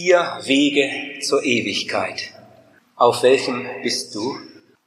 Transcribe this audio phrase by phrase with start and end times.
[0.00, 2.32] Vier Wege zur Ewigkeit.
[2.94, 4.38] Auf welchem bist du?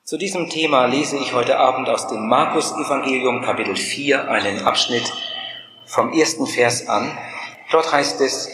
[0.06, 5.12] Zu diesem Thema lese ich heute Abend aus dem Markus Evangelium Kapitel 4 einen Abschnitt
[5.86, 7.12] vom ersten Vers an.
[7.74, 8.48] Dort heißt es,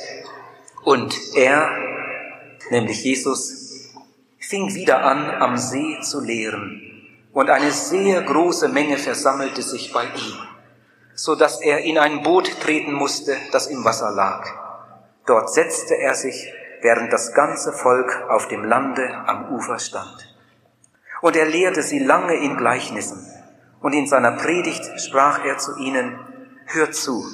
[0.84, 1.70] und er,
[2.72, 3.92] nämlich Jesus,
[4.40, 6.82] fing wieder an, am See zu lehren,
[7.34, 10.40] und eine sehr große Menge versammelte sich bei ihm,
[11.14, 14.67] so dass er in ein Boot treten musste, das im Wasser lag
[15.28, 20.34] Dort setzte er sich, während das ganze Volk auf dem Lande am Ufer stand.
[21.22, 23.28] Und er lehrte sie lange in Gleichnissen.
[23.82, 26.18] Und in seiner Predigt sprach er zu ihnen,
[26.68, 27.26] hört zu.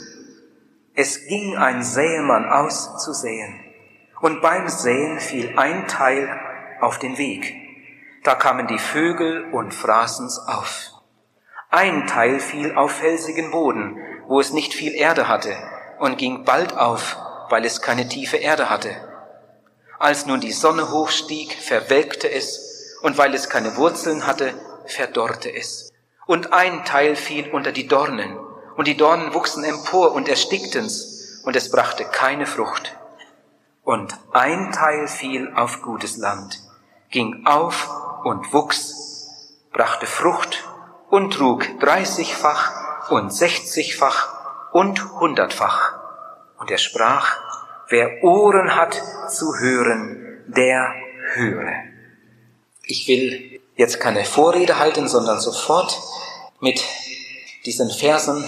[0.96, 3.60] Es ging ein Säemann aus zu säen.
[4.22, 6.30] Und beim Säen fiel ein Teil
[6.82, 7.54] auf den Weg.
[8.24, 10.92] Da kamen die Vögel und fraßen's auf.
[11.70, 15.56] Ein Teil fiel auf felsigen Boden, wo es nicht viel Erde hatte,
[16.00, 17.18] und ging bald auf,
[17.54, 18.96] weil es keine tiefe Erde hatte.
[20.00, 24.56] Als nun die Sonne hochstieg, verwelkte es, und weil es keine Wurzeln hatte,
[24.88, 25.92] verdorrte es.
[26.26, 28.40] Und ein Teil fiel unter die Dornen,
[28.76, 32.98] und die Dornen wuchsen empor und erstickten's, und es brachte keine Frucht.
[33.84, 36.60] Und ein Teil fiel auf gutes Land,
[37.12, 37.88] ging auf
[38.24, 39.30] und wuchs,
[39.72, 40.64] brachte Frucht
[41.12, 46.00] und trug dreißigfach und sechzigfach und hundertfach.
[46.64, 47.43] Und er sprach,
[47.94, 49.00] wer Ohren hat
[49.30, 50.96] zu hören, der
[51.36, 51.74] höre.
[52.88, 56.02] Ich will jetzt keine Vorrede halten, sondern sofort
[56.60, 56.84] mit
[57.68, 58.44] diesen Versen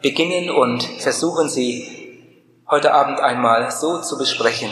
[0.00, 1.86] beginnen und versuchen sie
[2.66, 4.70] heute Abend einmal so zu besprechen,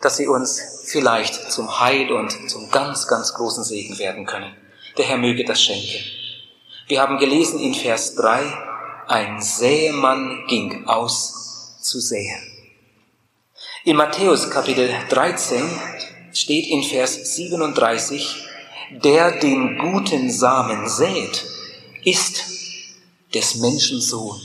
[0.00, 4.54] dass sie uns vielleicht zum Heil und zum ganz, ganz großen Segen werden können.
[4.98, 6.04] Der Herr möge das schenken.
[6.86, 8.40] Wir haben gelesen in Vers 3,
[9.08, 12.51] ein Sämann ging aus zu säen.
[13.84, 15.60] In Matthäus Kapitel 13
[16.32, 18.46] steht in Vers 37,
[18.92, 21.44] der den guten Samen sät,
[22.04, 22.44] ist
[23.34, 24.40] des Menschen Sohn.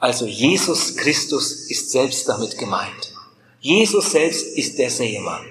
[0.00, 3.14] Also Jesus Christus ist selbst damit gemeint.
[3.60, 5.46] Jesus selbst ist der Sämann.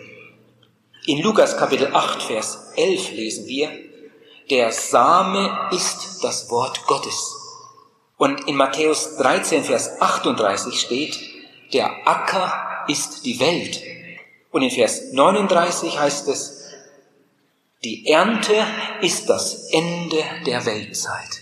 [1.05, 3.71] In Lukas Kapitel 8, Vers 11 lesen wir,
[4.49, 7.35] der Same ist das Wort Gottes.
[8.17, 11.34] Und in Matthäus 13, Vers 38 steht,
[11.73, 13.81] der Acker ist die Welt.
[14.51, 16.63] Und in Vers 39 heißt es,
[17.83, 18.55] die Ernte
[19.01, 21.41] ist das Ende der Weltzeit.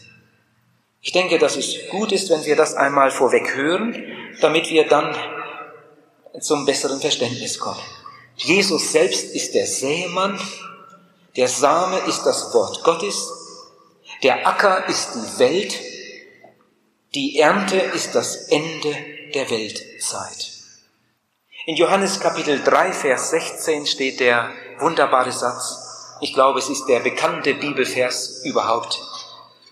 [1.01, 4.03] Ich denke, dass es gut ist, wenn wir das einmal vorweg hören,
[4.41, 5.15] damit wir dann
[6.39, 7.81] zum besseren Verständnis kommen.
[8.35, 10.39] Jesus selbst ist der Sämann,
[11.35, 13.31] der Same ist das Wort Gottes,
[14.23, 15.79] der Acker ist die Welt
[17.15, 18.95] die Ernte ist das Ende
[19.33, 20.51] der Weltzeit.
[21.65, 26.17] In Johannes Kapitel 3, Vers 16 steht der wunderbare Satz.
[26.21, 29.01] Ich glaube, es ist der bekannte Bibelvers überhaupt.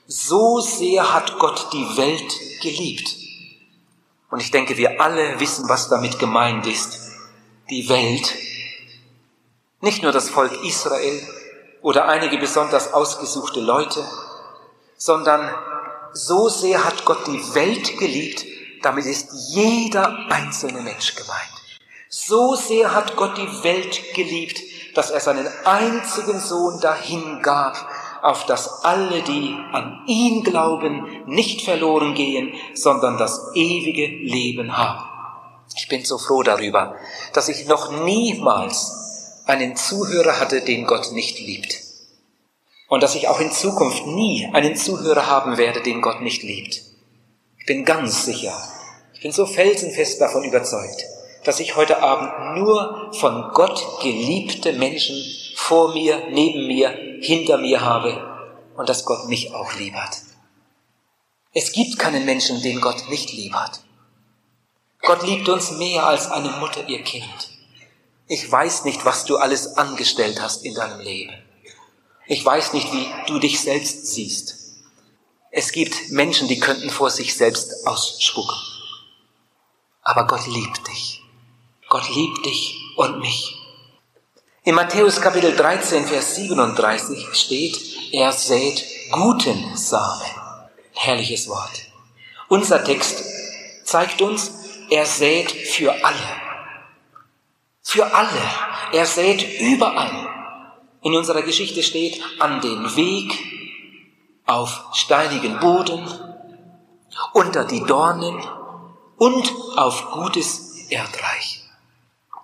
[0.07, 3.15] So sehr hat Gott die Welt geliebt.
[4.29, 6.99] Und ich denke, wir alle wissen, was damit gemeint ist.
[7.69, 8.35] Die Welt,
[9.81, 11.27] nicht nur das Volk Israel
[11.81, 14.03] oder einige besonders ausgesuchte Leute,
[14.97, 15.53] sondern
[16.13, 18.45] so sehr hat Gott die Welt geliebt,
[18.81, 21.39] damit ist jeder einzelne Mensch gemeint.
[22.09, 24.61] So sehr hat Gott die Welt geliebt,
[24.95, 27.89] dass er seinen einzigen Sohn dahin gab,
[28.21, 35.07] auf dass alle, die an ihn glauben, nicht verloren gehen, sondern das ewige Leben haben.
[35.75, 36.95] Ich bin so froh darüber,
[37.33, 41.81] dass ich noch niemals einen Zuhörer hatte, den Gott nicht liebt
[42.91, 46.90] und dass ich auch in Zukunft nie einen Zuhörer haben werde, den Gott nicht liebt.
[47.71, 48.53] Ich bin ganz sicher,
[49.13, 51.05] ich bin so felsenfest davon überzeugt,
[51.45, 55.15] dass ich heute Abend nur von Gott geliebte Menschen
[55.55, 56.89] vor mir, neben mir,
[57.21, 60.17] hinter mir habe und dass Gott mich auch lieb hat.
[61.53, 63.79] Es gibt keinen Menschen, den Gott nicht lieb hat.
[65.01, 67.51] Gott liebt uns mehr als eine Mutter ihr Kind.
[68.27, 71.31] Ich weiß nicht, was du alles angestellt hast in deinem Leben.
[72.27, 74.60] Ich weiß nicht, wie du dich selbst siehst.
[75.53, 78.55] Es gibt Menschen, die könnten vor sich selbst ausspucken.
[80.01, 81.21] Aber Gott liebt dich.
[81.89, 83.57] Gott liebt dich und mich.
[84.63, 90.31] In Matthäus Kapitel 13, Vers 37 steht, er sät guten Samen.
[90.93, 91.81] Herrliches Wort.
[92.47, 93.21] Unser Text
[93.83, 94.51] zeigt uns,
[94.89, 96.41] er sät für alle.
[97.81, 98.41] Für alle.
[98.93, 100.29] Er sät überall
[101.01, 103.60] in unserer Geschichte steht, an den Weg,
[104.51, 106.05] auf steinigen Boden,
[107.33, 108.37] unter die Dornen
[109.17, 111.63] und auf gutes Erdreich.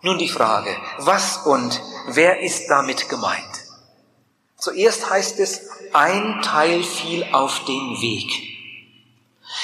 [0.01, 3.56] Nun die Frage, was und wer ist damit gemeint?
[4.57, 8.31] Zuerst heißt es, ein Teil fiel auf den Weg.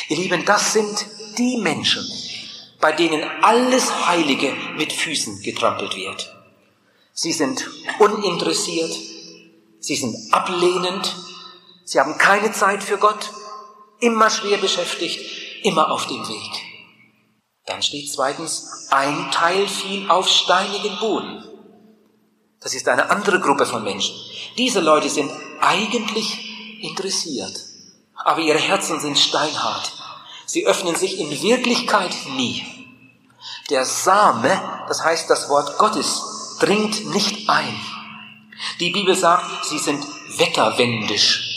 [0.09, 1.05] Ihr Lieben, das sind
[1.37, 2.05] die Menschen,
[2.81, 6.35] bei denen alles Heilige mit Füßen getrampelt wird.
[7.13, 7.69] Sie sind
[7.99, 8.93] uninteressiert,
[9.79, 11.15] sie sind ablehnend,
[11.85, 13.31] sie haben keine Zeit für Gott,
[13.99, 15.19] immer schwer beschäftigt,
[15.63, 16.51] immer auf dem Weg.
[17.65, 21.43] Dann steht zweitens, ein Teil fiel auf steinigen Boden.
[22.59, 24.15] Das ist eine andere Gruppe von Menschen.
[24.57, 25.31] Diese Leute sind
[25.61, 27.57] eigentlich interessiert,
[28.15, 29.91] aber ihre Herzen sind steinhart.
[30.45, 32.65] Sie öffnen sich in Wirklichkeit nie.
[33.69, 37.79] Der Same, das heißt das Wort Gottes, dringt nicht ein.
[38.79, 40.05] Die Bibel sagt, sie sind
[40.37, 41.52] wetterwendisch.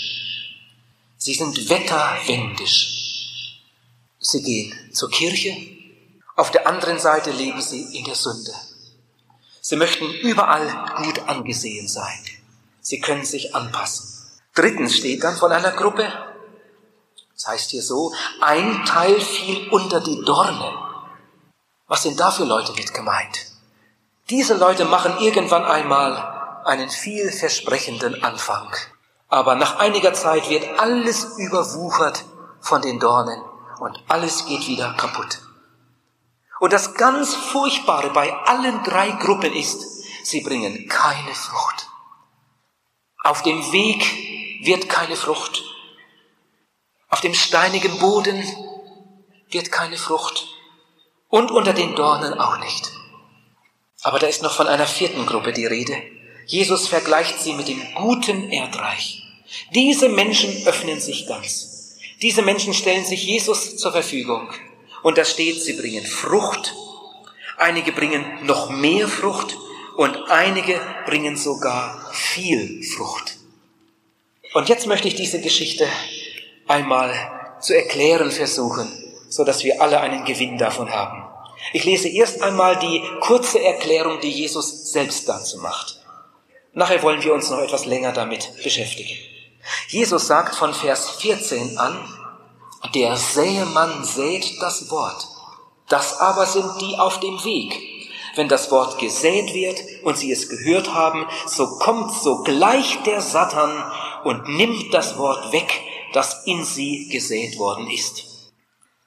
[1.27, 3.61] Sie sind wetterwendisch.
[4.21, 5.57] Sie gehen zur Kirche,
[6.37, 8.55] auf der anderen Seite leben sie in der Sünde.
[9.61, 10.69] Sie möchten überall
[11.03, 12.25] gut angesehen sein.
[12.81, 14.07] Sie können sich anpassen.
[14.55, 16.07] Drittens steht dann von einer Gruppe,
[17.35, 20.79] das heißt hier so, ein Teil fiel unter die Dornen.
[21.89, 23.47] Was sind da für Leute mit gemeint?
[24.31, 28.73] Diese Leute machen irgendwann einmal einen vielversprechenden Anfang.
[29.29, 32.25] Aber nach einiger Zeit wird alles überwuchert
[32.61, 33.41] von den Dornen
[33.81, 35.41] und alles geht wieder kaputt.
[36.59, 39.85] Und das ganz Furchtbare bei allen drei Gruppen ist,
[40.25, 41.89] sie bringen keine Frucht.
[43.23, 45.63] Auf dem Weg wird keine Frucht.
[47.09, 48.43] Auf dem steinigen Boden
[49.51, 50.47] wird keine Frucht.
[51.29, 52.93] Und unter den Dornen auch nicht.
[54.03, 56.01] Aber da ist noch von einer vierten Gruppe die Rede.
[56.47, 59.23] Jesus vergleicht sie mit dem guten Erdreich.
[59.75, 61.97] Diese Menschen öffnen sich ganz.
[62.23, 64.49] Diese Menschen stellen sich Jesus zur Verfügung.
[65.03, 66.75] Und da steht, sie bringen Frucht.
[67.59, 69.57] Einige bringen noch mehr Frucht
[69.97, 73.37] und einige bringen sogar viel Frucht.
[74.55, 75.89] Und jetzt möchte ich diese Geschichte
[76.69, 77.13] einmal
[77.61, 78.91] zu erklären versuchen,
[79.29, 81.25] so dass wir alle einen Gewinn davon haben.
[81.73, 85.96] Ich lese erst einmal die kurze Erklärung, die Jesus selbst dazu macht.
[86.77, 89.17] Nachher wollen wir uns noch etwas länger damit beschäftigen.
[89.89, 91.97] Jesus sagt von Vers 14 an,
[92.95, 95.27] der Säemann sät das Wort.
[95.89, 97.81] Das aber sind die auf dem Weg.
[98.35, 103.83] Wenn das Wort gesät wird und sie es gehört haben, so kommt sogleich der Satan
[104.25, 105.81] und nimmt das Wort weg,
[106.13, 108.23] das in sie gesät worden ist.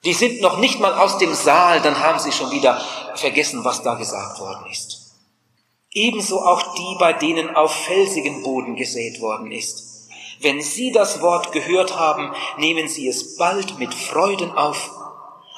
[0.06, 2.81] Die sind noch nicht mal aus dem Saal, dann haben sie schon wieder
[3.13, 4.99] vergessen, was da gesagt worden ist.
[5.91, 10.07] Ebenso auch die, bei denen auf felsigen Boden gesät worden ist.
[10.39, 14.91] Wenn Sie das Wort gehört haben, nehmen Sie es bald mit Freuden auf.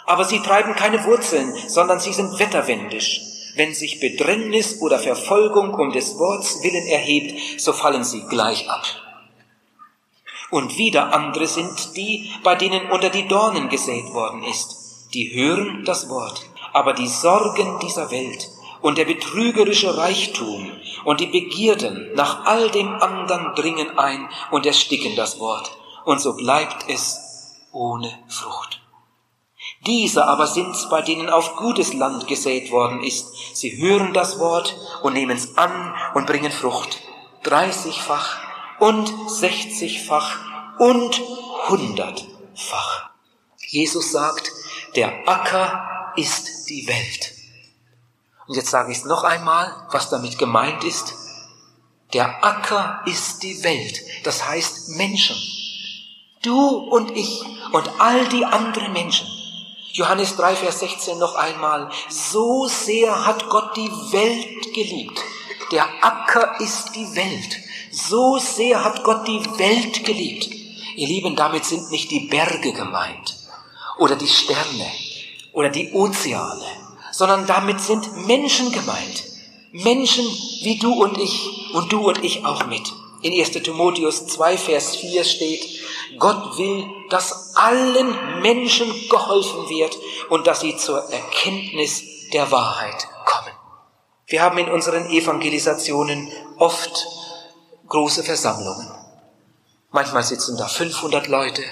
[0.06, 3.22] Aber Sie treiben keine Wurzeln, sondern Sie sind wetterwendisch.
[3.56, 8.86] Wenn sich Bedrängnis oder Verfolgung um des Worts willen erhebt, so fallen Sie gleich ab.
[10.50, 15.10] Und wieder andere sind die, bei denen unter die Dornen gesät worden ist.
[15.14, 16.42] Die hören das Wort,
[16.72, 18.50] aber die Sorgen dieser Welt
[18.82, 20.72] und der betrügerische Reichtum
[21.06, 25.72] und die Begierden nach all dem anderen dringen ein und ersticken das Wort,
[26.06, 27.20] und so bleibt es
[27.72, 28.82] ohne Frucht.
[29.88, 33.56] Diese aber sind's, bei denen auf gutes Land gesät worden ist.
[33.56, 37.00] Sie hören das Wort und nehmen's an und bringen Frucht.
[37.44, 38.38] Dreißigfach
[38.80, 40.40] und sechzigfach
[40.78, 41.22] und
[41.70, 43.10] hundertfach.
[43.68, 44.52] Jesus sagt,
[44.96, 47.31] der Acker ist die Welt.
[48.48, 51.14] Und jetzt sage ich es noch einmal, was damit gemeint ist.
[52.14, 55.38] Der Acker ist die Welt, das heißt Menschen.
[56.42, 59.28] Du und ich und all die anderen Menschen.
[59.94, 61.90] Johannes 3, Vers 16 noch einmal.
[62.10, 65.22] So sehr hat Gott die Welt geliebt.
[65.72, 67.58] Der Acker ist die Welt.
[67.92, 70.50] So sehr hat Gott die Welt geliebt.
[70.96, 73.38] Ihr Lieben, damit sind nicht die Berge gemeint
[73.98, 74.92] oder die Sterne
[75.54, 76.66] oder die Ozeane
[77.12, 79.24] sondern damit sind Menschen gemeint.
[79.72, 80.26] Menschen
[80.64, 82.92] wie du und ich und du und ich auch mit.
[83.22, 83.52] In 1.
[83.52, 85.66] Timotheus 2, Vers 4 steht,
[86.18, 89.98] Gott will, dass allen Menschen geholfen wird
[90.30, 92.04] und dass sie zur Erkenntnis
[92.34, 93.54] der Wahrheit kommen.
[94.26, 97.08] Wir haben in unseren Evangelisationen oft
[97.88, 98.90] große Versammlungen.
[99.92, 101.64] Manchmal sitzen da 500 Leute,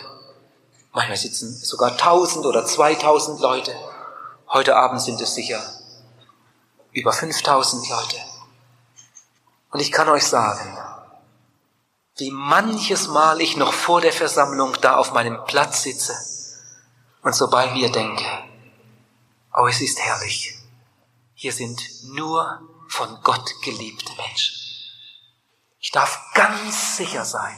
[0.92, 3.74] manchmal sitzen sogar 1000 oder 2000 Leute.
[4.52, 5.62] Heute Abend sind es sicher
[6.92, 8.18] über 5000 Leute.
[9.70, 10.76] Und ich kann euch sagen,
[12.18, 16.18] wie manches Mal ich noch vor der Versammlung da auf meinem Platz sitze
[17.22, 18.26] und so bei mir denke,
[19.56, 20.58] oh, es ist herrlich.
[21.36, 21.80] Hier sind
[22.16, 24.56] nur von Gott geliebte Menschen.
[25.80, 27.56] Ich darf ganz sicher sein,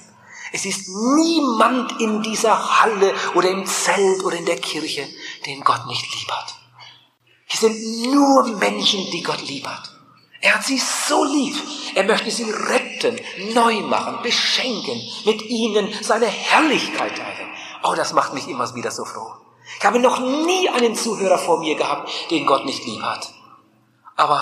[0.51, 5.07] es ist niemand in dieser Halle oder im Zelt oder in der Kirche,
[5.45, 6.60] den Gott nicht lieb hat.
[7.51, 9.91] Hier sind nur Menschen, die Gott lieb hat.
[10.39, 11.53] Er hat sie so lieb.
[11.95, 13.19] Er möchte sie retten,
[13.53, 17.49] neu machen, beschenken, mit ihnen seine Herrlichkeit teilen.
[17.83, 19.33] Oh, das macht mich immer wieder so froh.
[19.77, 23.33] Ich habe noch nie einen Zuhörer vor mir gehabt, den Gott nicht lieb hat.
[24.15, 24.41] Aber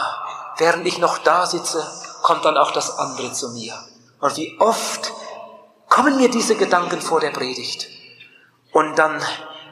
[0.60, 1.84] während ich noch da sitze,
[2.22, 3.74] kommt dann auch das andere zu mir.
[4.20, 5.14] Und wie oft
[5.88, 7.88] kommen mir diese Gedanken vor der Predigt.
[8.72, 9.20] Und dann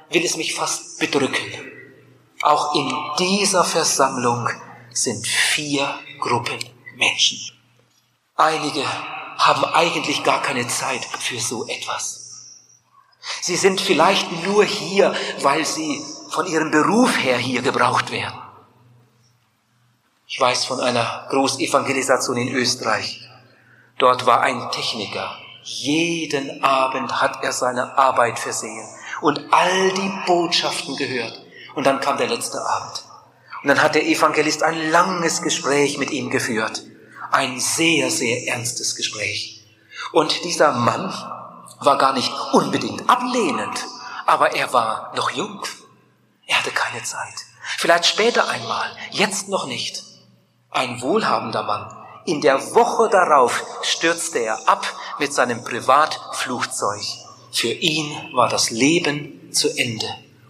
[0.09, 1.76] will es mich fast bedrücken.
[2.41, 4.49] Auch in dieser Versammlung
[4.91, 5.89] sind vier
[6.19, 6.59] Gruppen
[6.95, 7.39] Menschen.
[8.35, 8.83] Einige
[9.37, 12.27] haben eigentlich gar keine Zeit für so etwas.
[13.41, 18.39] Sie sind vielleicht nur hier, weil sie von ihrem Beruf her hier gebraucht werden.
[20.27, 23.21] Ich weiß von einer Großevangelisation in Österreich.
[23.97, 25.37] Dort war ein Techniker.
[25.63, 28.87] Jeden Abend hat er seine Arbeit versehen
[29.21, 31.41] und all die Botschaften gehört.
[31.77, 33.03] Und dann kam der letzte Abend.
[33.61, 36.81] Und dann hat der Evangelist ein langes Gespräch mit ihm geführt.
[37.29, 39.63] Ein sehr, sehr ernstes Gespräch.
[40.11, 41.13] Und dieser Mann
[41.81, 43.85] war gar nicht unbedingt ablehnend,
[44.25, 45.61] aber er war noch jung.
[46.47, 47.45] Er hatte keine Zeit.
[47.77, 50.01] Vielleicht später einmal, jetzt noch nicht.
[50.71, 51.95] Ein wohlhabender Mann.
[52.25, 54.83] In der Woche darauf stürzte er ab
[55.19, 57.05] mit seinem Privatflugzeug.
[57.51, 60.07] Für ihn war das Leben zu Ende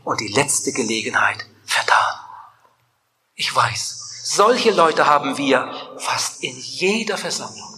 [0.07, 2.15] und die letzte Gelegenheit vertan.
[3.35, 7.73] Ich weiß, solche Leute haben wir fast in jeder Versammlung.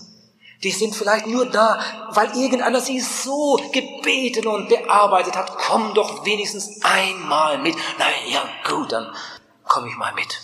[0.62, 1.82] Die sind vielleicht nur da,
[2.12, 5.58] weil irgendeiner sie so gebeten und bearbeitet hat.
[5.58, 7.76] Komm doch wenigstens einmal mit.
[7.98, 9.12] Nein, ja gut, dann
[9.64, 10.40] komme ich mal mit.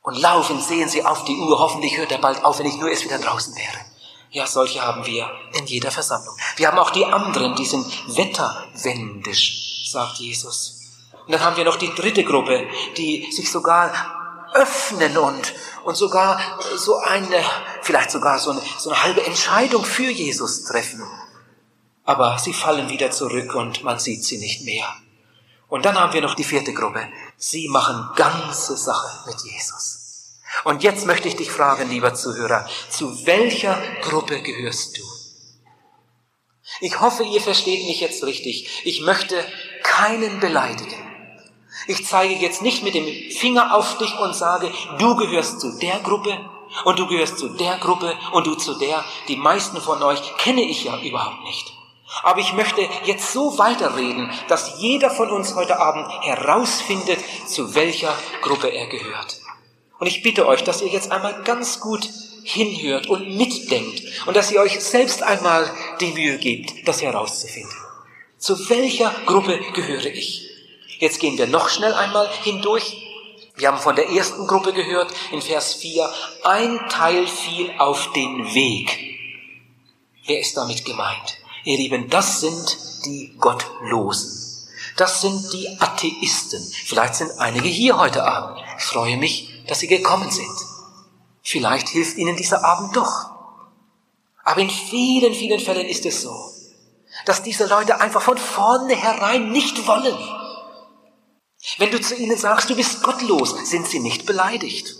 [0.00, 1.58] Und laufen sehen sie auf die Uhr.
[1.58, 3.78] Hoffentlich hört er bald auf, wenn ich nur erst wieder draußen wäre.
[4.30, 6.34] Ja, solche haben wir in jeder Versammlung.
[6.56, 7.86] Wir haben auch die anderen, die sind
[8.16, 10.80] wetterwendisch, sagt Jesus.
[11.26, 16.40] Und dann haben wir noch die dritte Gruppe, die sich sogar öffnen und, und sogar
[16.76, 17.42] so eine,
[17.82, 21.02] vielleicht sogar so eine, so eine halbe Entscheidung für Jesus treffen.
[22.04, 24.86] Aber sie fallen wieder zurück und man sieht sie nicht mehr.
[25.68, 27.08] Und dann haben wir noch die vierte Gruppe.
[27.36, 30.40] Sie machen ganze Sache mit Jesus.
[30.64, 35.02] Und jetzt möchte ich dich fragen, lieber Zuhörer, zu welcher Gruppe gehörst du?
[36.80, 38.82] Ich hoffe, ihr versteht mich jetzt richtig.
[38.84, 39.44] Ich möchte
[39.82, 41.02] keinen beleidigen.
[41.86, 45.98] Ich zeige jetzt nicht mit dem Finger auf dich und sage, du gehörst zu der
[46.00, 46.38] Gruppe
[46.84, 49.04] und du gehörst zu der Gruppe und du zu der.
[49.28, 51.72] Die meisten von euch kenne ich ja überhaupt nicht.
[52.22, 58.14] Aber ich möchte jetzt so weiterreden, dass jeder von uns heute Abend herausfindet, zu welcher
[58.42, 59.40] Gruppe er gehört.
[59.98, 62.08] Und ich bitte euch, dass ihr jetzt einmal ganz gut
[62.44, 65.70] hinhört und mitdenkt und dass ihr euch selbst einmal
[66.00, 67.81] die Mühe gebt, das herauszufinden.
[68.42, 70.50] Zu welcher Gruppe gehöre ich?
[70.98, 73.00] Jetzt gehen wir noch schnell einmal hindurch.
[73.54, 78.52] Wir haben von der ersten Gruppe gehört in Vers 4, ein Teil fiel auf den
[78.52, 78.98] Weg.
[80.26, 81.38] Wer ist damit gemeint?
[81.62, 84.68] Ihr Lieben, das sind die Gottlosen.
[84.96, 86.68] Das sind die Atheisten.
[86.84, 88.58] Vielleicht sind einige hier heute Abend.
[88.76, 90.56] Ich freue mich, dass sie gekommen sind.
[91.44, 93.30] Vielleicht hilft ihnen dieser Abend doch.
[94.42, 96.50] Aber in vielen, vielen Fällen ist es so,
[97.24, 100.16] dass diese Leute einfach von vornherein nicht wollen.
[101.78, 104.96] Wenn du zu ihnen sagst, du bist gottlos, sind sie nicht beleidigt.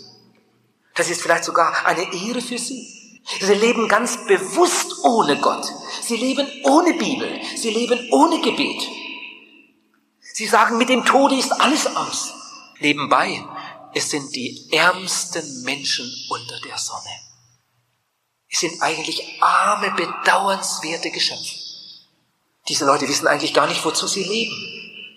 [0.95, 3.21] Das ist vielleicht sogar eine Ehre für sie.
[3.41, 5.65] Sie leben ganz bewusst ohne Gott.
[6.01, 7.41] Sie leben ohne Bibel.
[7.55, 8.87] Sie leben ohne Gebet.
[10.19, 12.33] Sie sagen, mit dem Tode ist alles aus.
[12.79, 13.43] Nebenbei,
[13.93, 17.19] es sind die ärmsten Menschen unter der Sonne.
[18.49, 21.62] Es sind eigentlich arme, bedauernswerte Geschöpfe.
[22.69, 24.55] Diese Leute wissen eigentlich gar nicht, wozu sie leben.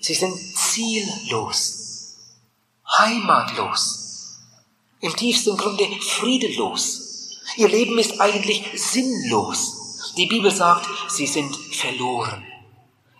[0.00, 2.16] Sie sind ziellos,
[2.98, 4.40] heimatlos,
[5.00, 7.38] im tiefsten Grunde friedelos.
[7.56, 10.12] Ihr Leben ist eigentlich sinnlos.
[10.16, 12.44] Die Bibel sagt, sie sind verloren.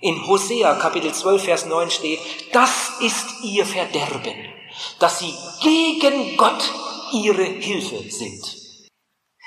[0.00, 2.20] In Hosea Kapitel 12, Vers 9 steht,
[2.52, 4.36] das ist ihr Verderben,
[4.98, 6.72] dass sie gegen Gott
[7.12, 8.44] ihre Hilfe sind.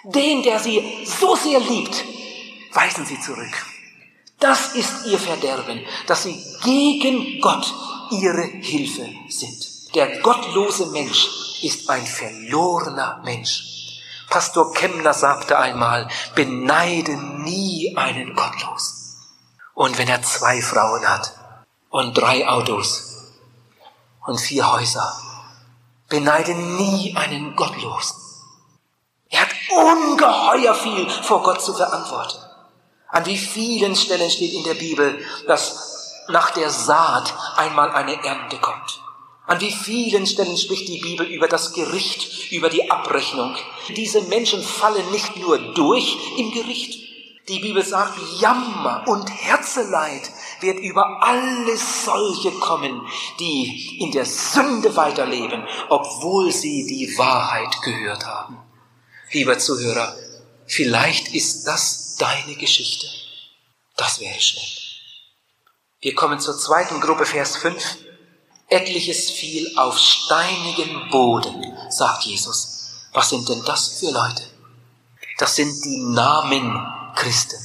[0.05, 2.03] Den, der sie so sehr liebt,
[2.73, 3.68] weisen sie zurück.
[4.39, 7.73] Das ist ihr Verderben, dass sie gegen Gott
[8.11, 9.95] ihre Hilfe sind.
[9.95, 11.27] Der gottlose Mensch
[11.61, 14.01] ist ein verlorener Mensch.
[14.29, 18.95] Pastor Kemner sagte einmal, beneide nie einen Gottlosen.
[19.73, 21.33] Und wenn er zwei Frauen hat
[21.89, 23.31] und drei Autos
[24.25, 25.19] und vier Häuser,
[26.09, 28.17] Beneide nie einen Gottlosen.
[29.29, 32.48] Er hat ungeheuer viel vor Gott zu verantworten.
[33.11, 38.57] An wie vielen Stellen steht in der Bibel, dass nach der Saat einmal eine Ernte
[38.57, 39.01] kommt.
[39.47, 43.55] An wie vielen Stellen spricht die Bibel über das Gericht, über die Abrechnung.
[43.95, 46.99] Diese Menschen fallen nicht nur durch im Gericht.
[47.47, 53.01] Die Bibel sagt, Jammer und Herzeleid wird über alle solche kommen,
[53.39, 58.59] die in der Sünde weiterleben, obwohl sie die Wahrheit gehört haben.
[59.31, 60.15] Lieber Zuhörer,
[60.67, 63.07] vielleicht ist das deine Geschichte.
[63.95, 64.63] Das wäre schlimm.
[66.01, 67.97] Wir kommen zur zweiten Gruppe, Vers 5.
[68.67, 73.07] Etliches fiel auf steinigen Boden, sagt Jesus.
[73.13, 74.43] Was sind denn das für Leute?
[75.39, 77.57] Das sind die Namen Christen.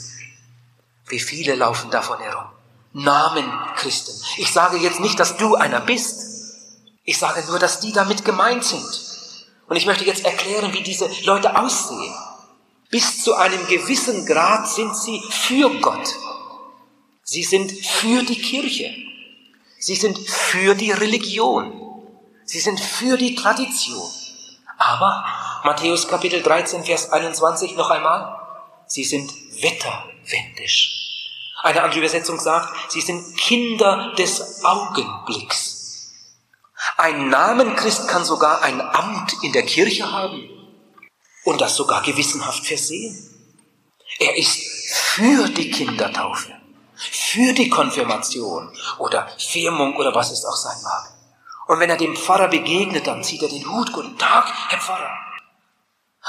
[1.07, 2.47] Wie viele laufen davon herum?
[2.93, 4.13] Namen Christen.
[4.39, 6.23] Ich sage jetzt nicht, dass du einer bist.
[7.05, 8.87] Ich sage nur, dass die damit gemeint sind.
[9.69, 12.15] Und ich möchte jetzt erklären, wie diese Leute aussehen.
[12.95, 16.15] Bis zu einem gewissen Grad sind sie für Gott.
[17.25, 18.95] Sie sind für die Kirche.
[19.81, 21.73] Sie sind für die Religion.
[22.45, 24.09] Sie sind für die Tradition.
[24.79, 25.25] Aber
[25.65, 28.39] Matthäus Kapitel 13, Vers 21 noch einmal.
[28.87, 29.29] Sie sind
[29.61, 31.33] wetterwendisch.
[31.65, 36.13] Eine andere Übersetzung sagt, sie sind Kinder des Augenblicks.
[36.97, 40.64] Ein Namenchrist kann sogar ein Amt in der Kirche haben
[41.45, 43.31] und das sogar gewissenhaft versehen.
[44.19, 44.61] Er ist
[44.93, 46.53] für die Kindertaufe
[47.35, 51.13] für die Konfirmation oder Firmung oder was es auch sein mag.
[51.67, 55.11] Und wenn er dem Pfarrer begegnet, dann zieht er den Hut, guten Tag, Herr Pfarrer.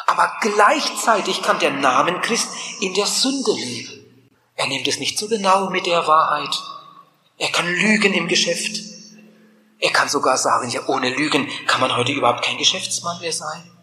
[0.07, 4.05] Aber gleichzeitig kann der Namen Christ in der Sünde leben.
[4.55, 6.57] Er nimmt es nicht so genau mit der Wahrheit.
[7.37, 8.81] Er kann lügen im Geschäft.
[9.79, 13.74] Er kann sogar sagen, ja, ohne Lügen kann man heute überhaupt kein Geschäftsmann mehr sein.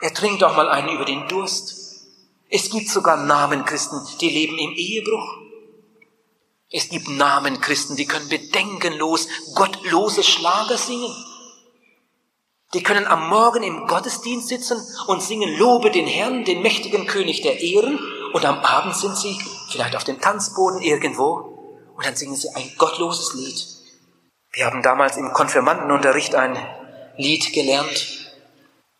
[0.00, 1.74] Er trinkt auch mal einen über den Durst.
[2.50, 5.38] Es gibt sogar Namenchristen, die leben im Ehebruch.
[6.70, 11.14] Es gibt Namen Christen, die können bedenkenlos gottlose Schlager singen.
[12.74, 17.40] Die können am Morgen im Gottesdienst sitzen und singen Lobe den Herrn, den mächtigen König
[17.40, 17.98] der Ehren,
[18.34, 19.38] und am Abend sind sie
[19.70, 23.66] vielleicht auf dem Tanzboden irgendwo und dann singen sie ein gottloses Lied.
[24.52, 26.58] Wir haben damals im Konfirmandenunterricht ein
[27.16, 28.27] Lied gelernt,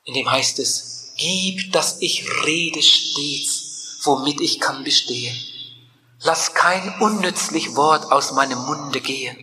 [0.09, 5.37] in dem heißt es, Gib, dass ich rede stets, womit ich kann bestehen.
[6.23, 9.37] Lass kein unnützlich Wort aus meinem Munde gehen.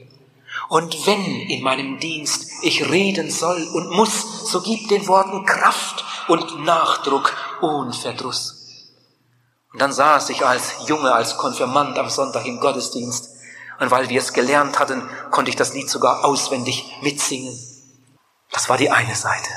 [0.70, 6.04] Und wenn in meinem Dienst ich reden soll und muss, so gib den Worten Kraft
[6.30, 8.56] und Nachdruck und Verdruss.
[9.72, 13.30] Und dann saß ich als Junge, als Konfirmand am Sonntag im Gottesdienst.
[13.82, 17.54] Und weil wir es gelernt hatten, konnte ich das Lied sogar auswendig mitsingen.
[18.52, 19.52] Das war die eine Seite.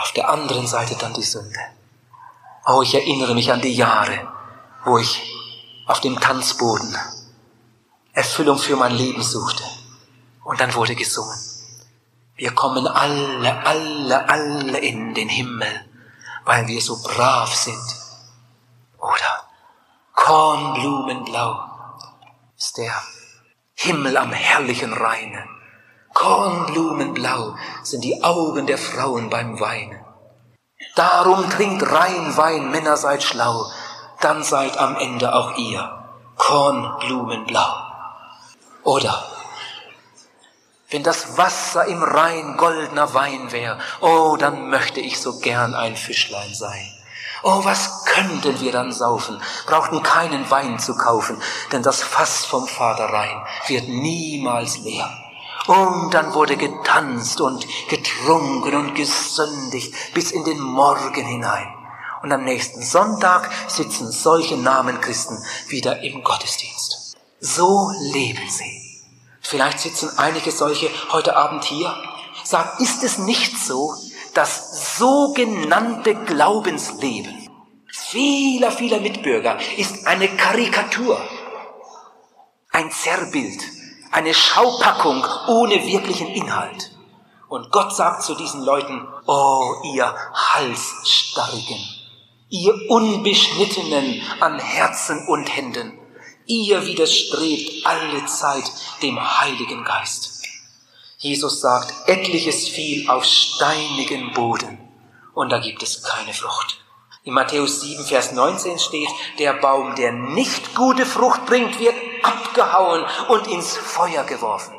[0.00, 1.58] Auf der anderen Seite dann die Sünde.
[2.66, 4.28] Oh, ich erinnere mich an die Jahre,
[4.84, 5.22] wo ich
[5.86, 6.96] auf dem Tanzboden
[8.12, 9.64] Erfüllung für mein Leben suchte.
[10.44, 11.38] Und dann wurde gesungen.
[12.36, 15.86] Wir kommen alle, alle, alle in den Himmel,
[16.44, 17.96] weil wir so brav sind.
[18.98, 19.44] Oder
[20.14, 21.60] Kornblumenblau
[22.56, 22.94] ist der
[23.74, 25.57] Himmel am herrlichen Rheine.
[26.18, 27.54] Kornblumenblau
[27.84, 30.04] sind die Augen der Frauen beim Weinen.
[30.96, 33.66] Darum trinkt Rheinwein, Männer seid schlau,
[34.20, 35.80] dann seid am Ende auch ihr
[36.36, 37.72] Kornblumenblau.
[38.82, 39.22] Oder
[40.90, 45.94] wenn das Wasser im Rhein goldener Wein wäre, oh, dann möchte ich so gern ein
[45.94, 46.88] Fischlein sein.
[47.44, 52.66] Oh, was könnten wir dann saufen, brauchten keinen Wein zu kaufen, denn das Fass vom
[52.66, 55.08] Vater Rhein wird niemals leer.
[55.68, 61.68] Und dann wurde getanzt und getrunken und gesündigt bis in den Morgen hinein.
[62.22, 67.18] Und am nächsten Sonntag sitzen solche Namenchristen wieder im Gottesdienst.
[67.38, 69.04] So leben sie.
[69.42, 71.94] Vielleicht sitzen einige solche heute Abend hier.
[72.44, 73.94] Sag, ist es nicht so,
[74.32, 77.46] dass sogenannte Glaubensleben
[77.88, 81.20] vieler, vieler Mitbürger ist eine Karikatur,
[82.70, 83.77] ein Zerrbild,
[84.12, 86.92] eine Schaupackung ohne wirklichen Inhalt.
[87.48, 91.78] Und Gott sagt zu diesen Leuten, oh ihr Halsstarrigen,
[92.50, 95.98] ihr Unbeschnittenen an Herzen und Händen,
[96.46, 98.70] ihr widerstrebt alle Zeit
[99.02, 100.42] dem Heiligen Geist.
[101.18, 104.78] Jesus sagt, etliches fiel auf steinigen Boden
[105.34, 106.78] und da gibt es keine Frucht.
[107.28, 113.04] In Matthäus 7, Vers 19 steht, der Baum, der nicht gute Frucht bringt, wird abgehauen
[113.28, 114.74] und ins Feuer geworfen.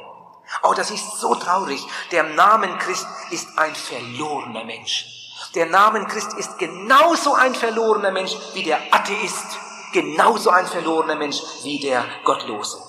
[0.63, 1.79] Oh, das ist so traurig.
[2.11, 5.05] Der Namen Christ ist ein verlorener Mensch.
[5.53, 9.45] Der Namen Christ ist genauso ein verlorener Mensch wie der Atheist,
[9.93, 12.81] genauso ein verlorener Mensch wie der Gottlose.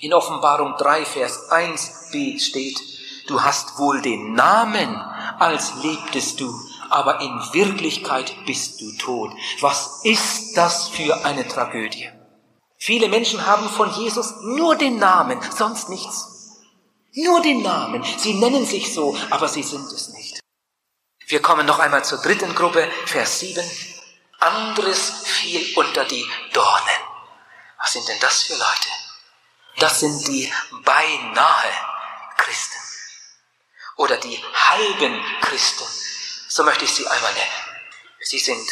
[0.00, 2.78] In Offenbarung 3, Vers 1b steht,
[3.26, 4.94] du hast wohl den Namen,
[5.38, 6.52] als lebtest du,
[6.92, 9.32] aber in Wirklichkeit bist du tot.
[9.60, 12.10] Was ist das für eine Tragödie?
[12.78, 16.60] Viele Menschen haben von Jesus nur den Namen, sonst nichts.
[17.14, 18.04] Nur den Namen.
[18.18, 20.40] Sie nennen sich so, aber sie sind es nicht.
[21.26, 23.64] Wir kommen noch einmal zur dritten Gruppe, Vers 7.
[24.40, 27.00] Anderes fiel unter die Dornen.
[27.78, 28.88] Was sind denn das für Leute?
[29.78, 30.52] Das sind die
[30.84, 31.70] beinahe
[32.36, 32.78] Christen
[33.96, 36.01] oder die halben Christen.
[36.54, 37.86] So möchte ich sie einmal nennen.
[38.20, 38.70] Sie sind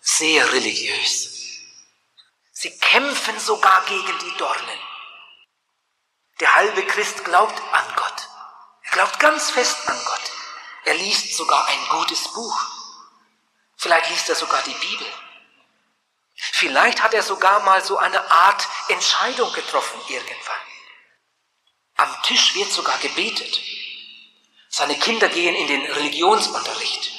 [0.00, 1.60] sehr religiös.
[2.50, 4.78] Sie kämpfen sogar gegen die Dornen.
[6.40, 8.28] Der halbe Christ glaubt an Gott.
[8.84, 10.32] Er glaubt ganz fest an Gott.
[10.86, 12.58] Er liest sogar ein gutes Buch.
[13.76, 15.06] Vielleicht liest er sogar die Bibel.
[16.36, 20.66] Vielleicht hat er sogar mal so eine Art Entscheidung getroffen irgendwann.
[21.96, 23.60] Am Tisch wird sogar gebetet.
[24.76, 27.12] Seine Kinder gehen in den Religionsunterricht.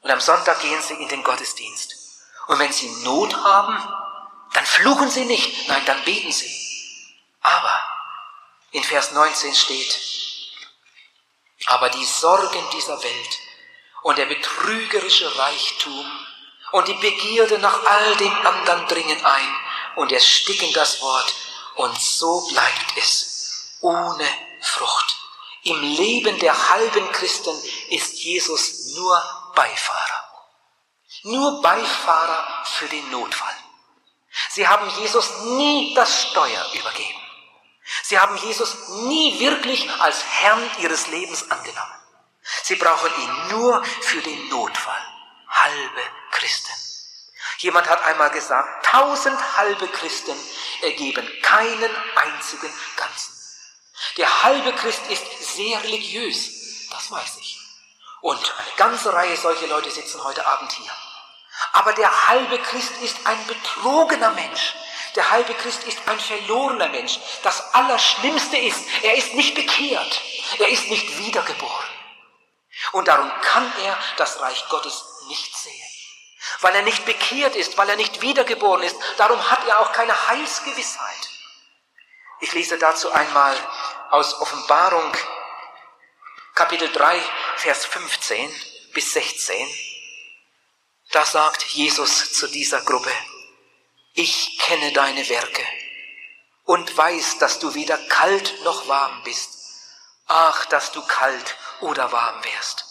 [0.00, 1.94] Und am Sonntag gehen sie in den Gottesdienst.
[2.48, 3.78] Und wenn sie Not haben,
[4.52, 6.52] dann fluchen sie nicht, nein, dann beten sie.
[7.40, 7.72] Aber
[8.72, 9.96] in Vers 19 steht,
[11.66, 13.38] aber die Sorgen dieser Welt
[14.02, 16.26] und der betrügerische Reichtum
[16.72, 19.56] und die Begierde nach all dem anderen dringen ein
[19.94, 21.32] und ersticken das Wort
[21.76, 24.26] und so bleibt es ohne
[24.60, 25.21] Frucht.
[25.64, 27.56] Im Leben der halben Christen
[27.90, 30.28] ist Jesus nur Beifahrer.
[31.24, 33.54] Nur Beifahrer für den Notfall.
[34.50, 37.20] Sie haben Jesus nie das Steuer übergeben.
[38.02, 41.92] Sie haben Jesus nie wirklich als Herrn ihres Lebens angenommen.
[42.64, 45.06] Sie brauchen ihn nur für den Notfall.
[45.48, 46.72] Halbe Christen.
[47.58, 50.36] Jemand hat einmal gesagt, tausend halbe Christen
[50.80, 53.41] ergeben keinen einzigen ganzen.
[54.16, 57.58] Der halbe Christ ist sehr religiös, das weiß ich.
[58.20, 60.92] Und eine ganze Reihe solcher Leute sitzen heute Abend hier.
[61.72, 64.74] Aber der halbe Christ ist ein betrogener Mensch.
[65.16, 67.18] Der halbe Christ ist ein verlorener Mensch.
[67.42, 70.20] Das Allerschlimmste ist, er ist nicht bekehrt.
[70.58, 71.88] Er ist nicht wiedergeboren.
[72.92, 75.88] Und darum kann er das Reich Gottes nicht sehen.
[76.60, 78.96] Weil er nicht bekehrt ist, weil er nicht wiedergeboren ist.
[79.16, 81.28] Darum hat er auch keine Heilsgewissheit.
[82.42, 83.56] Ich lese dazu einmal
[84.10, 85.16] aus Offenbarung
[86.56, 87.22] Kapitel 3,
[87.54, 88.52] Vers 15
[88.94, 89.68] bis 16.
[91.12, 93.12] Da sagt Jesus zu dieser Gruppe,
[94.14, 95.64] ich kenne deine Werke
[96.64, 99.52] und weiß, dass du weder kalt noch warm bist.
[100.26, 102.84] Ach, dass du kalt oder warm wärst.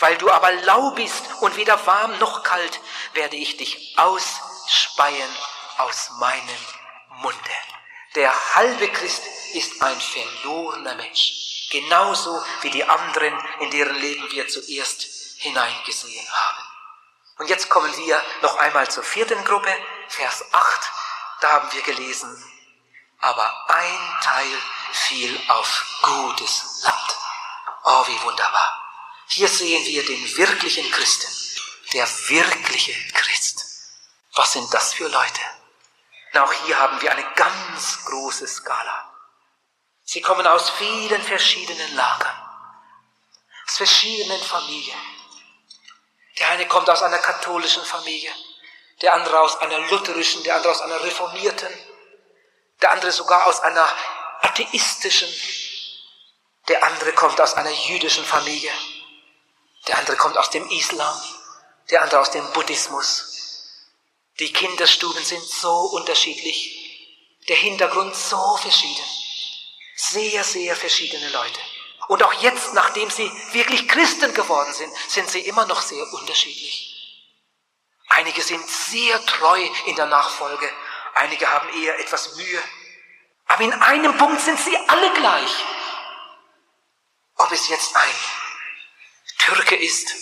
[0.00, 2.80] Weil du aber lau bist und weder warm noch kalt,
[3.12, 5.36] werde ich dich ausspeien
[5.76, 6.66] aus meinem
[7.22, 7.77] Munde.
[8.18, 9.22] Der halbe Christ
[9.54, 16.64] ist ein verlorener Mensch, genauso wie die anderen, in deren Leben wir zuerst hineingesehen haben.
[17.38, 19.72] Und jetzt kommen wir noch einmal zur vierten Gruppe,
[20.08, 20.90] Vers 8.
[21.42, 22.44] Da haben wir gelesen,
[23.20, 27.16] aber ein Teil fiel auf gutes Land.
[27.84, 28.82] Oh, wie wunderbar.
[29.28, 31.32] Hier sehen wir den wirklichen Christen,
[31.92, 33.64] der wirkliche Christ.
[34.34, 35.57] Was sind das für Leute?
[36.36, 39.12] Auch hier haben wir eine ganz große Skala.
[40.04, 42.50] Sie kommen aus vielen verschiedenen Lagern,
[43.66, 44.98] aus verschiedenen Familien.
[46.38, 48.32] Der eine kommt aus einer katholischen Familie,
[49.02, 51.72] der andere aus einer lutherischen, der andere aus einer reformierten,
[52.80, 53.88] der andere sogar aus einer
[54.40, 55.28] atheistischen,
[56.68, 58.72] der andere kommt aus einer jüdischen Familie,
[59.88, 61.20] der andere kommt aus dem Islam,
[61.90, 63.37] der andere aus dem Buddhismus,
[64.38, 69.04] die Kinderstuben sind so unterschiedlich, der Hintergrund so verschieden.
[69.96, 71.60] Sehr, sehr verschiedene Leute.
[72.06, 76.94] Und auch jetzt, nachdem sie wirklich Christen geworden sind, sind sie immer noch sehr unterschiedlich.
[78.08, 80.72] Einige sind sehr treu in der Nachfolge,
[81.14, 82.62] einige haben eher etwas Mühe.
[83.46, 85.52] Aber in einem Punkt sind sie alle gleich.
[87.36, 88.14] Ob es jetzt ein
[89.38, 90.14] Türke ist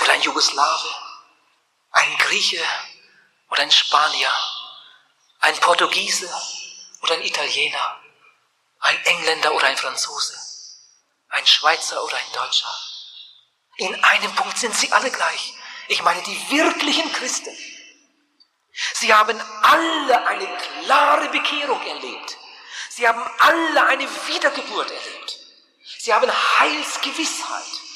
[0.00, 1.07] oder ein Jugoslawe
[1.90, 2.62] ein Grieche
[3.50, 4.32] oder ein Spanier,
[5.40, 6.30] ein Portugiese
[7.02, 8.00] oder ein Italiener,
[8.80, 10.38] ein Engländer oder ein Franzose,
[11.28, 12.74] ein Schweizer oder ein Deutscher.
[13.76, 15.54] In einem Punkt sind sie alle gleich.
[15.88, 17.56] Ich meine die wirklichen Christen.
[18.94, 22.36] Sie haben alle eine klare Bekehrung erlebt.
[22.90, 25.38] Sie haben alle eine Wiedergeburt erlebt.
[25.98, 27.87] Sie haben Heilsgewissheit.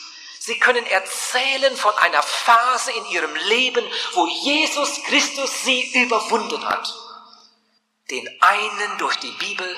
[0.44, 6.92] Sie können erzählen von einer Phase in ihrem Leben, wo Jesus Christus sie überwunden hat.
[8.10, 9.76] Den einen durch die Bibel,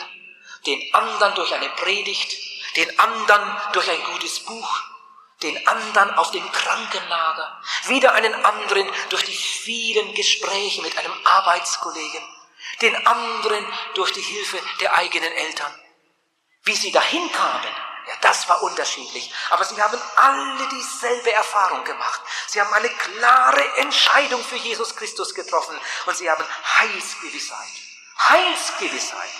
[0.65, 2.39] den anderen durch eine Predigt,
[2.77, 4.81] den anderen durch ein gutes Buch,
[5.43, 12.23] den anderen auf dem Krankenlager, wieder einen anderen durch die vielen Gespräche mit einem Arbeitskollegen,
[12.81, 15.79] den anderen durch die Hilfe der eigenen Eltern.
[16.63, 19.33] Wie sie dahin kamen, ja, das war unterschiedlich.
[19.51, 22.21] Aber sie haben alle dieselbe Erfahrung gemacht.
[22.49, 26.45] Sie haben eine klare Entscheidung für Jesus Christus getroffen und sie haben
[26.79, 27.73] Heilsgewissheit.
[28.19, 29.31] Heilsgewissheit.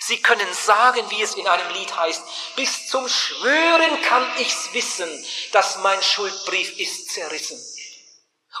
[0.00, 2.22] Sie können sagen, wie es in einem Lied heißt,
[2.56, 5.08] bis zum Schwören kann ich's wissen,
[5.52, 7.58] dass mein Schuldbrief ist zerrissen.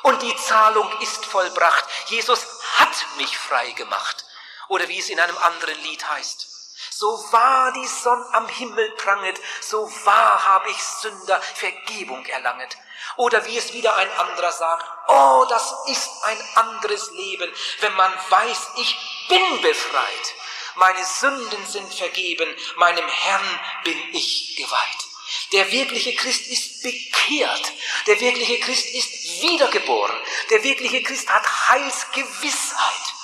[0.02, 1.84] Und die Zahlung ist vollbracht.
[2.06, 2.46] Jesus
[2.76, 4.24] hat mich frei gemacht.
[4.68, 6.55] Oder wie es in einem anderen Lied heißt.
[6.98, 12.78] So wahr die Sonne am Himmel pranget, so wahr habe ich Sünder Vergebung erlanget.
[13.16, 18.10] Oder wie es wieder ein anderer sagt, oh, das ist ein anderes Leben, wenn man
[18.30, 20.34] weiß, ich bin befreit.
[20.76, 25.06] Meine Sünden sind vergeben, meinem Herrn bin ich geweiht.
[25.52, 27.72] Der wirkliche Christ ist bekehrt.
[28.06, 30.16] Der wirkliche Christ ist wiedergeboren.
[30.48, 33.15] Der wirkliche Christ hat Heilsgewissheit.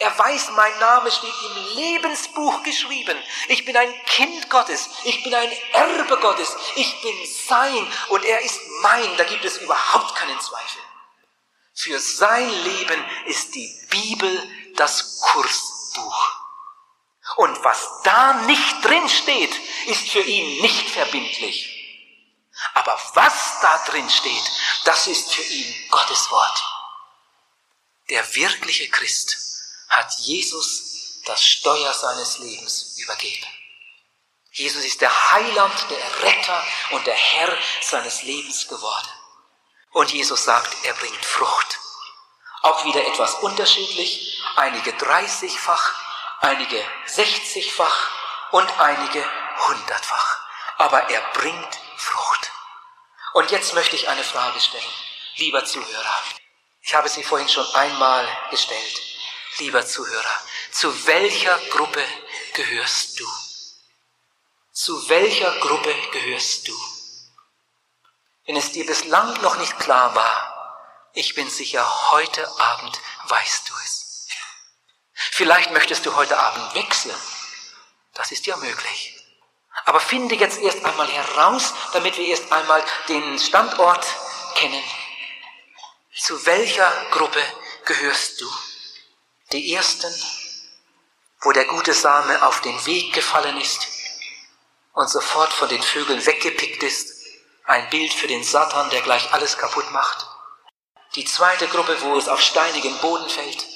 [0.00, 3.20] Er weiß, mein Name steht im Lebensbuch geschrieben.
[3.48, 4.88] Ich bin ein Kind Gottes.
[5.04, 6.56] Ich bin ein Erbe Gottes.
[6.76, 9.16] Ich bin sein und er ist mein.
[9.16, 10.80] Da gibt es überhaupt keinen Zweifel.
[11.74, 16.32] Für sein Leben ist die Bibel das Kursbuch.
[17.36, 19.54] Und was da nicht drin steht,
[19.86, 21.74] ist für ihn nicht verbindlich.
[22.74, 24.50] Aber was da drin steht,
[24.84, 26.64] das ist für ihn Gottes Wort.
[28.10, 29.47] Der wirkliche Christ
[29.88, 33.46] hat Jesus das Steuer seines Lebens übergeben.
[34.52, 39.08] Jesus ist der Heiland, der Retter und der Herr seines Lebens geworden.
[39.92, 41.78] Und Jesus sagt, er bringt Frucht.
[42.62, 45.94] Auch wieder etwas unterschiedlich, einige 30-fach,
[46.40, 48.10] einige 60-fach
[48.52, 50.40] und einige 100-fach.
[50.78, 52.50] Aber er bringt Frucht.
[53.34, 54.92] Und jetzt möchte ich eine Frage stellen,
[55.36, 56.22] lieber Zuhörer.
[56.80, 59.02] Ich habe sie vorhin schon einmal gestellt
[59.58, 62.04] lieber Zuhörer, zu welcher Gruppe
[62.54, 63.26] gehörst du?
[64.72, 66.74] Zu welcher Gruppe gehörst du?
[68.46, 73.74] Wenn es dir bislang noch nicht klar war, ich bin sicher, heute Abend weißt du
[73.84, 74.28] es.
[75.32, 77.16] Vielleicht möchtest du heute Abend wechseln.
[78.14, 79.14] Das ist ja möglich.
[79.84, 84.06] Aber finde jetzt erst einmal heraus, damit wir erst einmal den Standort
[84.54, 84.82] kennen.
[86.16, 87.42] Zu welcher Gruppe
[87.84, 88.50] gehörst du?
[89.52, 90.12] Die ersten,
[91.40, 93.88] wo der gute Same auf den Weg gefallen ist
[94.92, 97.14] und sofort von den Vögeln weggepickt ist,
[97.64, 100.26] ein Bild für den Satan, der gleich alles kaputt macht.
[101.14, 103.66] Die zweite Gruppe, wo es auf steinigen Boden fällt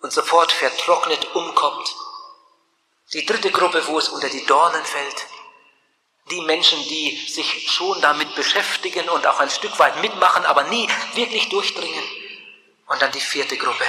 [0.00, 1.94] und sofort vertrocknet umkommt.
[3.12, 5.26] Die dritte Gruppe, wo es unter die Dornen fällt.
[6.30, 10.88] Die Menschen, die sich schon damit beschäftigen und auch ein Stück weit mitmachen, aber nie
[11.12, 12.04] wirklich durchdringen.
[12.86, 13.84] Und dann die vierte Gruppe,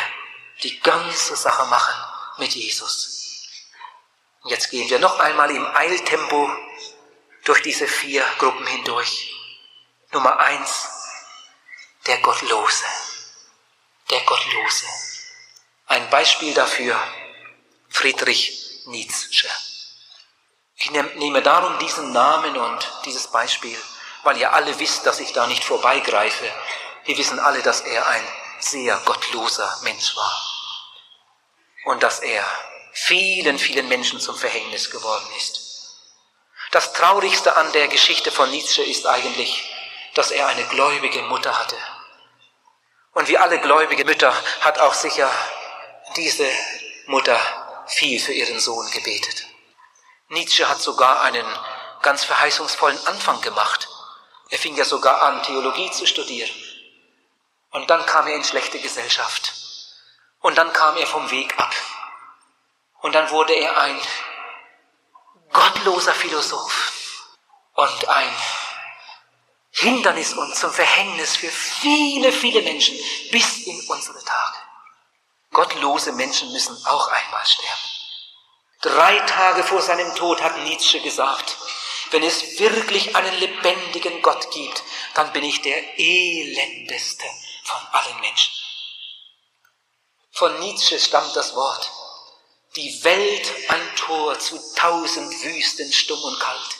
[0.63, 1.95] die ganze Sache machen
[2.37, 3.17] mit Jesus.
[4.45, 6.49] Jetzt gehen wir noch einmal im Eiltempo
[7.43, 9.33] durch diese vier Gruppen hindurch.
[10.11, 10.87] Nummer eins,
[12.05, 12.85] der Gottlose.
[14.09, 14.85] Der Gottlose.
[15.87, 16.97] Ein Beispiel dafür,
[17.89, 19.49] Friedrich Nietzsche.
[20.75, 23.77] Ich nehme darum diesen Namen und dieses Beispiel,
[24.23, 26.53] weil ihr alle wisst, dass ich da nicht vorbeigreife.
[27.05, 28.27] Wir wissen alle, dass er ein
[28.59, 30.46] sehr gottloser Mensch war.
[31.87, 32.43] Und dass er
[32.91, 35.95] vielen, vielen Menschen zum Verhängnis geworden ist.
[36.71, 39.63] Das Traurigste an der Geschichte von Nietzsche ist eigentlich,
[40.13, 41.77] dass er eine gläubige Mutter hatte.
[43.13, 45.31] Und wie alle gläubige Mütter hat auch sicher
[46.17, 46.49] diese
[47.05, 47.39] Mutter
[47.87, 49.45] viel für ihren Sohn gebetet.
[50.27, 51.47] Nietzsche hat sogar einen
[52.01, 53.87] ganz verheißungsvollen Anfang gemacht.
[54.49, 56.51] Er fing ja sogar an, Theologie zu studieren.
[57.71, 59.66] Und dann kam er in schlechte Gesellschaft.
[60.47, 61.75] Und dann kam er vom Weg ab.
[63.01, 63.99] Und dann wurde er ein
[65.51, 67.35] gottloser Philosoph
[67.73, 68.33] und ein
[69.71, 72.97] Hindernis und zum Verhängnis für viele, viele Menschen
[73.29, 74.57] bis in unsere Tage.
[75.51, 77.89] Gottlose Menschen müssen auch einmal sterben.
[78.83, 81.57] Drei Tage vor seinem Tod hat Nietzsche gesagt,
[82.11, 84.81] wenn es wirklich einen lebendigen Gott gibt,
[85.13, 87.25] dann bin ich der elendeste
[87.65, 88.66] von allen Menschen.
[90.37, 91.89] Von Nietzsche stammt das Wort,
[92.75, 96.77] Die Welt ein Tor zu tausend Wüsten stumm und kalt.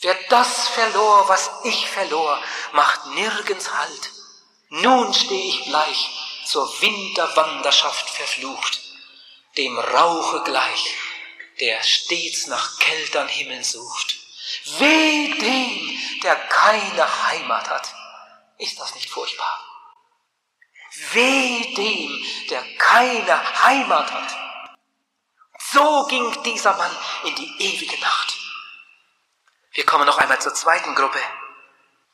[0.00, 4.10] Wer das verlor, was ich verlor, macht nirgends Halt.
[4.70, 6.10] Nun steh ich bleich,
[6.44, 8.80] zur Winterwanderschaft verflucht,
[9.56, 10.94] dem Rauche gleich,
[11.60, 14.16] der stets nach kältern Himmeln sucht.
[14.80, 17.94] Weh dem, der keine Heimat hat.
[18.58, 19.75] Ist das nicht furchtbar?
[21.12, 24.36] Weh dem, der keine Heimat hat.
[25.72, 28.36] So ging dieser Mann in die ewige Nacht.
[29.72, 31.20] Wir kommen noch einmal zur zweiten Gruppe,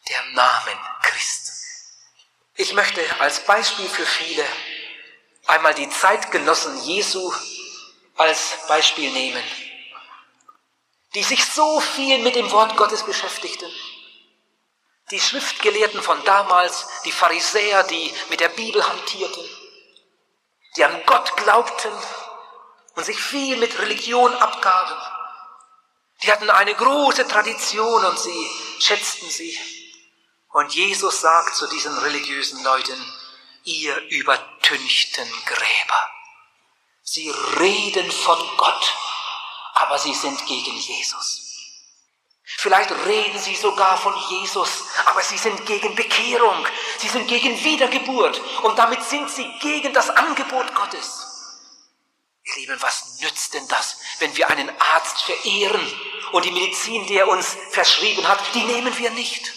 [0.08, 1.52] der Namen Christ.
[2.56, 4.44] Ich möchte als Beispiel für viele
[5.46, 7.32] einmal die Zeitgenossen Jesu
[8.16, 9.42] als Beispiel nehmen,
[11.14, 13.70] die sich so viel mit dem Wort Gottes beschäftigten.
[15.10, 19.44] Die Schriftgelehrten von damals, die Pharisäer, die mit der Bibel hantierten,
[20.76, 21.92] die an Gott glaubten
[22.94, 24.96] und sich viel mit Religion abgaben
[26.22, 29.58] die hatten eine große Tradition und sie schätzten sie.
[30.50, 33.12] Und Jesus sagt zu diesen religiösen Leuten,
[33.64, 36.10] ihr übertünchten Gräber.
[37.02, 38.94] Sie reden von Gott,
[39.74, 41.41] aber sie sind gegen Jesus.
[42.44, 46.66] Vielleicht reden sie sogar von Jesus, aber sie sind gegen Bekehrung,
[46.98, 51.28] sie sind gegen Wiedergeburt und damit sind sie gegen das Angebot Gottes.
[52.44, 55.80] Ihr Lieben, was nützt denn das, wenn wir einen Arzt verehren
[56.32, 59.52] und die Medizin, die er uns verschrieben hat, die nehmen wir nicht?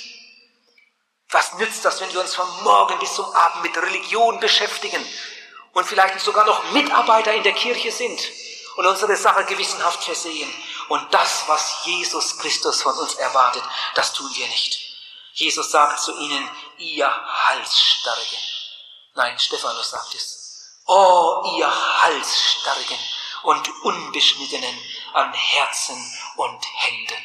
[1.29, 5.03] Was nützt das, wenn wir uns von morgen bis zum Abend mit Religion beschäftigen
[5.73, 8.21] und vielleicht sogar noch Mitarbeiter in der Kirche sind
[8.75, 10.53] und unsere Sache gewissenhaft versehen
[10.89, 13.63] und das, was Jesus Christus von uns erwartet,
[13.95, 14.79] das tun wir nicht.
[15.33, 17.07] Jesus sagt zu ihnen, ihr
[17.47, 18.39] Halsstarrigen.
[19.15, 20.79] Nein, Stephanus sagt es.
[20.87, 22.99] Oh, ihr Halsstarrigen
[23.43, 24.77] und Unbeschnittenen
[25.13, 25.97] an Herzen
[26.35, 27.23] und Händen.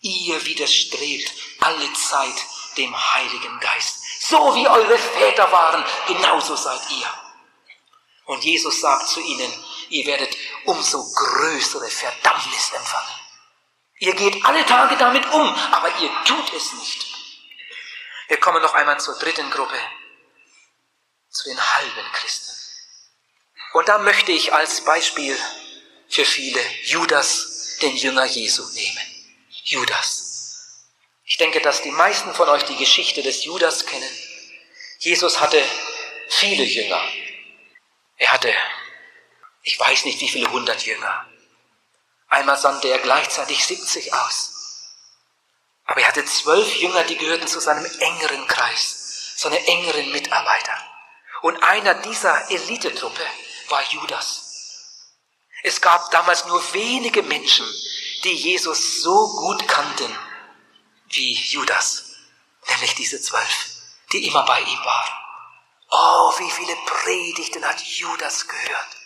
[0.00, 2.34] Ihr widerstrebt alle Zeit
[2.76, 3.98] dem Heiligen Geist.
[4.20, 7.08] So wie eure Väter waren, genauso seid ihr.
[8.26, 9.52] Und Jesus sagt zu ihnen,
[9.90, 13.20] ihr werdet umso größere Verdammnis empfangen.
[13.98, 17.06] Ihr geht alle Tage damit um, aber ihr tut es nicht.
[18.28, 19.78] Wir kommen noch einmal zur dritten Gruppe,
[21.30, 22.50] zu den halben Christen.
[23.74, 25.38] Und da möchte ich als Beispiel
[26.08, 29.14] für viele Judas, den Jünger Jesu, nehmen.
[29.64, 30.24] Judas.
[31.24, 34.10] Ich denke, dass die meisten von euch die Geschichte des Judas kennen.
[34.98, 35.62] Jesus hatte
[36.28, 37.02] viele Jünger.
[38.16, 38.52] Er hatte,
[39.64, 41.26] ich weiß nicht wie viele hundert Jünger.
[42.28, 44.52] Einmal sandte er gleichzeitig 70 aus.
[45.86, 50.76] Aber er hatte zwölf Jünger, die gehörten zu seinem engeren Kreis, seine engeren Mitarbeiter.
[51.40, 53.26] Und einer dieser Elitetruppe
[53.68, 55.10] war Judas.
[55.62, 57.66] Es gab damals nur wenige Menschen,
[58.24, 60.18] die Jesus so gut kannten
[61.08, 62.16] wie Judas,
[62.68, 63.66] nämlich diese zwölf,
[64.12, 65.18] die immer bei ihm waren.
[65.90, 69.03] Oh, wie viele Predigten hat Judas gehört.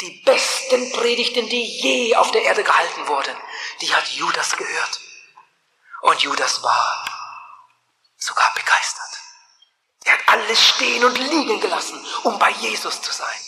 [0.00, 3.36] Die besten Predigten, die je auf der Erde gehalten wurden,
[3.80, 5.00] die hat Judas gehört.
[6.02, 7.04] Und Judas war
[8.16, 9.20] sogar begeistert.
[10.04, 13.40] Er hat alles stehen und liegen gelassen, um bei Jesus zu sein.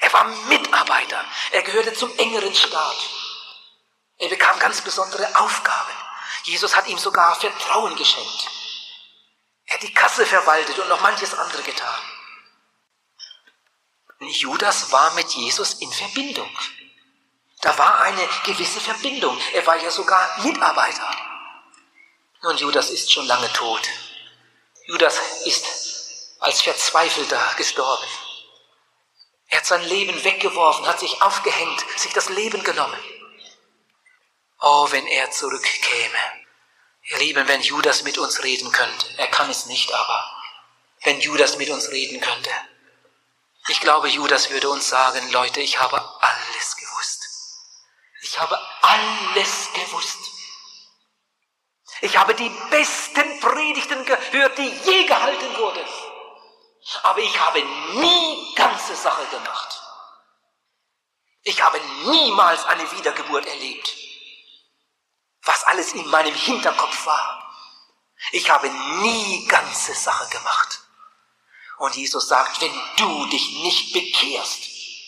[0.00, 1.24] Er war Mitarbeiter.
[1.52, 2.96] Er gehörte zum engeren Staat.
[4.18, 5.92] Er bekam ganz besondere Aufgaben.
[6.44, 8.48] Jesus hat ihm sogar Vertrauen geschenkt.
[9.66, 12.15] Er hat die Kasse verwaltet und noch manches andere getan.
[14.20, 16.50] Judas war mit Jesus in Verbindung.
[17.60, 19.38] Da war eine gewisse Verbindung.
[19.52, 21.10] Er war ja sogar Mitarbeiter.
[22.42, 23.82] Nun, Judas ist schon lange tot.
[24.86, 25.66] Judas ist
[26.38, 28.06] als Verzweifelter gestorben.
[29.48, 32.98] Er hat sein Leben weggeworfen, hat sich aufgehängt, sich das Leben genommen.
[34.60, 36.18] Oh, wenn er zurückkäme.
[37.08, 39.06] Ihr Lieben, wenn Judas mit uns reden könnte.
[39.16, 40.30] Er kann es nicht, aber
[41.02, 42.50] wenn Judas mit uns reden könnte.
[43.68, 47.26] Ich glaube, Judas würde uns sagen, Leute, ich habe alles gewusst.
[48.22, 50.18] Ich habe alles gewusst.
[52.00, 55.86] Ich habe die besten Predigten gehört, die je gehalten wurden.
[57.02, 57.62] Aber ich habe
[57.94, 59.82] nie ganze Sache gemacht.
[61.42, 63.94] Ich habe niemals eine Wiedergeburt erlebt.
[65.42, 67.52] Was alles in meinem Hinterkopf war.
[68.32, 70.85] Ich habe nie ganze Sache gemacht.
[71.78, 74.62] Und Jesus sagt, wenn du dich nicht bekehrst,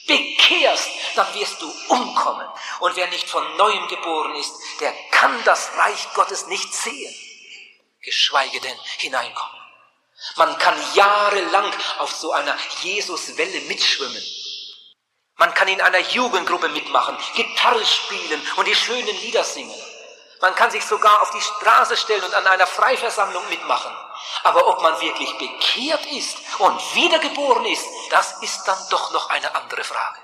[0.06, 2.46] bekehrst, dann wirst du umkommen.
[2.80, 7.14] Und wer nicht von neuem geboren ist, der kann das Reich Gottes nicht sehen,
[8.02, 9.58] geschweige denn hineinkommen.
[10.36, 14.22] Man kann jahrelang auf so einer Jesuswelle mitschwimmen.
[15.36, 19.80] Man kann in einer Jugendgruppe mitmachen, Gitarre spielen und die schönen Lieder singen.
[20.40, 23.94] Man kann sich sogar auf die Straße stellen und an einer Freiversammlung mitmachen.
[24.42, 29.54] Aber ob man wirklich bekehrt ist und wiedergeboren ist, das ist dann doch noch eine
[29.54, 30.20] andere Frage.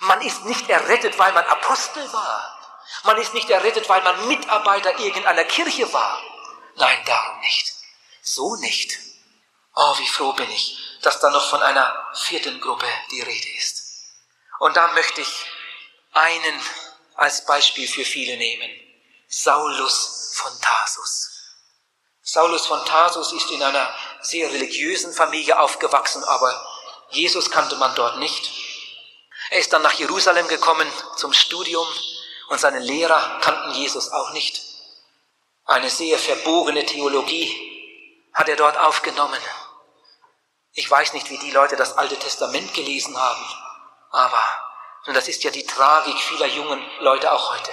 [0.00, 2.58] Man ist nicht errettet, weil man Apostel war.
[3.04, 6.22] Man ist nicht errettet, weil man Mitarbeiter irgendeiner Kirche war.
[6.76, 7.72] Nein, darum nicht.
[8.22, 8.98] So nicht.
[9.74, 13.82] Oh, wie froh bin ich, dass da noch von einer vierten Gruppe die Rede ist.
[14.58, 15.46] Und da möchte ich
[16.12, 16.60] einen
[17.14, 18.70] als Beispiel für viele nehmen.
[19.28, 21.39] Saulus von Tarsus.
[22.32, 26.64] Saulus von Tarsus ist in einer sehr religiösen Familie aufgewachsen, aber
[27.08, 28.52] Jesus kannte man dort nicht.
[29.50, 31.84] Er ist dann nach Jerusalem gekommen zum Studium
[32.48, 34.62] und seine Lehrer kannten Jesus auch nicht.
[35.64, 37.50] Eine sehr verbogene Theologie
[38.32, 39.40] hat er dort aufgenommen.
[40.74, 43.44] Ich weiß nicht, wie die Leute das Alte Testament gelesen haben,
[44.12, 44.44] aber
[45.06, 47.72] das ist ja die Tragik vieler jungen Leute auch heute,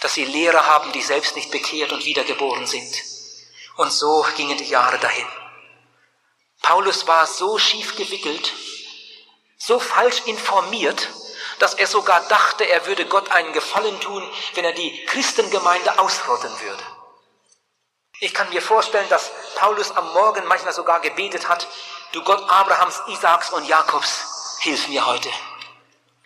[0.00, 3.19] dass sie Lehrer haben, die selbst nicht bekehrt und wiedergeboren sind.
[3.80, 5.26] Und so gingen die Jahre dahin.
[6.60, 8.52] Paulus war so schief gewickelt,
[9.56, 11.08] so falsch informiert,
[11.60, 14.22] dass er sogar dachte, er würde Gott einen Gefallen tun,
[14.52, 16.84] wenn er die Christengemeinde ausrotten würde.
[18.18, 21.66] Ich kann mir vorstellen, dass Paulus am Morgen manchmal sogar gebetet hat,
[22.12, 25.30] du Gott Abrahams, Isaaks und Jakobs, hilf mir heute.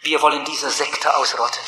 [0.00, 1.62] Wir wollen diese Sekte ausrotten.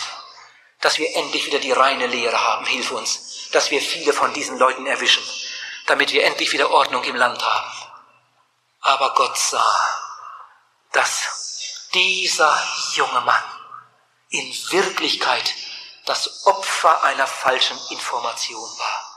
[0.81, 3.49] Dass wir endlich wieder die reine Lehre haben, hilf uns.
[3.53, 5.23] Dass wir viele von diesen Leuten erwischen,
[5.87, 7.73] damit wir endlich wieder Ordnung im Land haben.
[8.81, 9.91] Aber Gott sah,
[10.93, 12.57] dass dieser
[12.95, 13.43] junge Mann
[14.29, 15.55] in Wirklichkeit
[16.05, 19.17] das Opfer einer falschen Information war.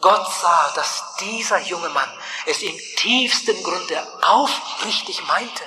[0.00, 2.10] Gott sah, dass dieser junge Mann
[2.46, 5.64] es im tiefsten Grunde aufrichtig meinte.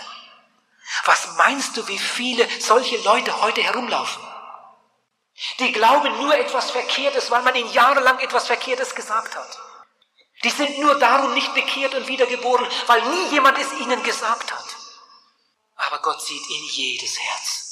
[1.05, 4.23] Was meinst du, wie viele solche Leute heute herumlaufen?
[5.59, 9.59] Die glauben nur etwas Verkehrtes, weil man ihnen jahrelang etwas Verkehrtes gesagt hat.
[10.43, 14.65] Die sind nur darum nicht bekehrt und wiedergeboren, weil nie jemand es ihnen gesagt hat.
[15.75, 17.67] Aber Gott sieht in jedes Herz.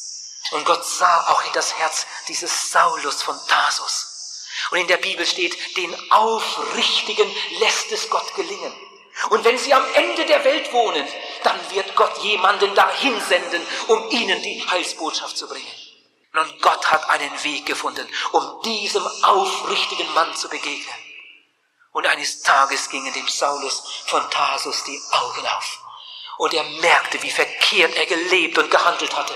[0.51, 4.47] Und Gott sah auch in das Herz dieses Saulus von Tarsus.
[4.71, 8.73] Und in der Bibel steht, den Aufrichtigen lässt es Gott gelingen.
[9.29, 11.07] Und wenn sie am Ende der Welt wohnen,
[11.43, 15.71] dann wird Gott jemanden dahin senden, um ihnen die Heilsbotschaft zu bringen.
[16.33, 21.04] Und Gott hat einen Weg gefunden, um diesem aufrichtigen Mann zu begegnen.
[21.95, 25.79] Und eines Tages gingen dem Saulus von Tarsus die Augen auf.
[26.37, 29.33] Und er merkte, wie verkehrt er gelebt und gehandelt hatte.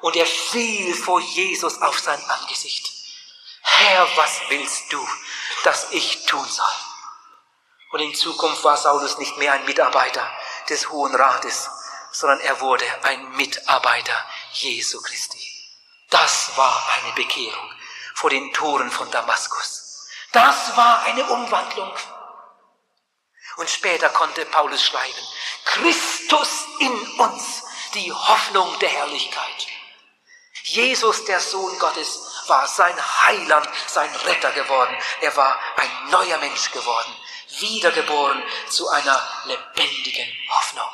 [0.00, 2.90] Und er fiel vor Jesus auf sein Angesicht.
[3.62, 5.08] Herr, was willst du,
[5.62, 6.66] dass ich tun soll?
[7.92, 10.28] Und in Zukunft war Saulus nicht mehr ein Mitarbeiter
[10.68, 11.70] des Hohen Rates,
[12.10, 15.48] sondern er wurde ein Mitarbeiter Jesu Christi.
[16.10, 17.70] Das war eine Bekehrung
[18.14, 19.83] vor den Toren von Damaskus.
[20.34, 21.92] Das war eine Umwandlung.
[23.56, 25.26] Und später konnte Paulus schreiben,
[25.64, 27.62] Christus in uns,
[27.94, 29.66] die Hoffnung der Herrlichkeit.
[30.64, 34.96] Jesus, der Sohn Gottes, war sein Heiland, sein Retter geworden.
[35.22, 37.14] Er war ein neuer Mensch geworden
[37.60, 40.90] wiedergeboren zu einer lebendigen Hoffnung.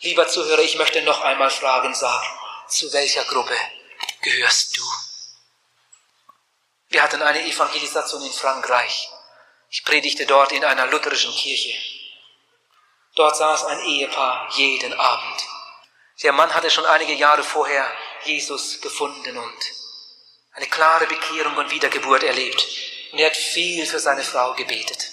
[0.00, 2.22] Lieber Zuhörer, ich möchte noch einmal fragen, sag,
[2.68, 3.56] zu welcher Gruppe
[4.22, 4.82] gehörst du?
[6.90, 9.10] Wir hatten eine Evangelisation in Frankreich.
[9.68, 11.74] Ich predigte dort in einer lutherischen Kirche.
[13.14, 15.42] Dort saß ein Ehepaar jeden Abend.
[16.22, 17.86] Der Mann hatte schon einige Jahre vorher
[18.24, 19.72] Jesus gefunden und
[20.52, 22.66] eine klare Bekehrung und Wiedergeburt erlebt.
[23.12, 25.10] Und er hat viel für seine Frau gebetet.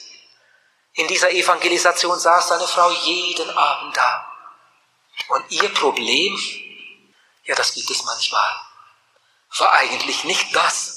[0.93, 4.31] In dieser Evangelisation saß seine Frau jeden Abend da.
[5.27, 6.39] Und ihr Problem,
[7.43, 8.61] ja, das gibt es manchmal,
[9.57, 10.94] war eigentlich nicht das,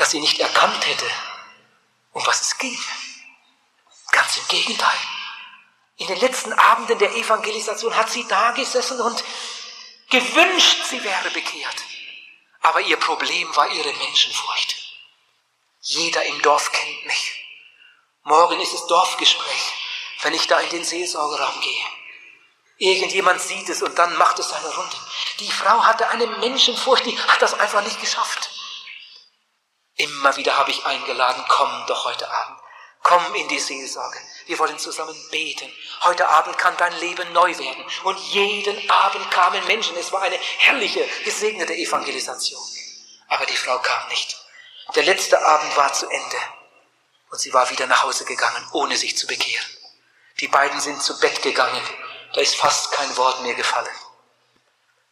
[0.00, 1.04] dass sie nicht erkannt hätte,
[2.12, 2.78] um was es ging.
[4.12, 4.98] Ganz im Gegenteil.
[5.98, 9.22] In den letzten Abenden der Evangelisation hat sie da gesessen und
[10.08, 11.76] gewünscht, sie wäre bekehrt.
[12.62, 14.74] Aber ihr Problem war ihre Menschenfurcht.
[15.82, 17.44] Jeder im Dorf kennt mich.
[18.22, 19.74] Morgen ist es Dorfgespräch,
[20.22, 21.86] wenn ich da in den Seelsorgeraum gehe.
[22.78, 24.96] Irgendjemand sieht es und dann macht es eine Runde.
[25.40, 28.50] Die Frau hatte eine Menschenfurcht, die hat das einfach nicht geschafft.
[30.00, 32.58] Immer wieder habe ich eingeladen, komm doch heute Abend.
[33.02, 34.18] Komm in die Seelsorge.
[34.46, 35.70] Wir wollen zusammen beten.
[36.04, 37.84] Heute Abend kann dein Leben neu werden.
[38.04, 39.94] Und jeden Abend kamen Menschen.
[39.98, 42.62] Es war eine herrliche, gesegnete Evangelisation.
[43.28, 44.38] Aber die Frau kam nicht.
[44.94, 46.38] Der letzte Abend war zu Ende.
[47.30, 49.68] Und sie war wieder nach Hause gegangen, ohne sich zu bekehren.
[50.40, 51.82] Die beiden sind zu Bett gegangen.
[52.32, 53.98] Da ist fast kein Wort mehr gefallen.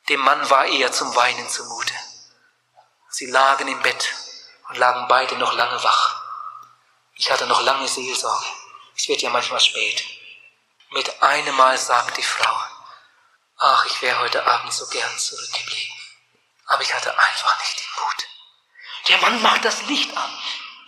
[0.09, 1.93] Dem Mann war eher zum Weinen zumute.
[3.11, 4.15] Sie lagen im Bett
[4.69, 6.23] und lagen beide noch lange wach.
[7.15, 8.47] Ich hatte noch lange Seelsorge.
[8.97, 10.05] Es wird ja manchmal spät.
[10.91, 12.57] Mit einem Mal sagt die Frau,
[13.59, 15.97] ach, ich wäre heute Abend so gern zurückgeblieben.
[16.67, 18.27] Aber ich hatte einfach nicht den Mut.
[19.09, 20.39] Der Mann macht das Licht an.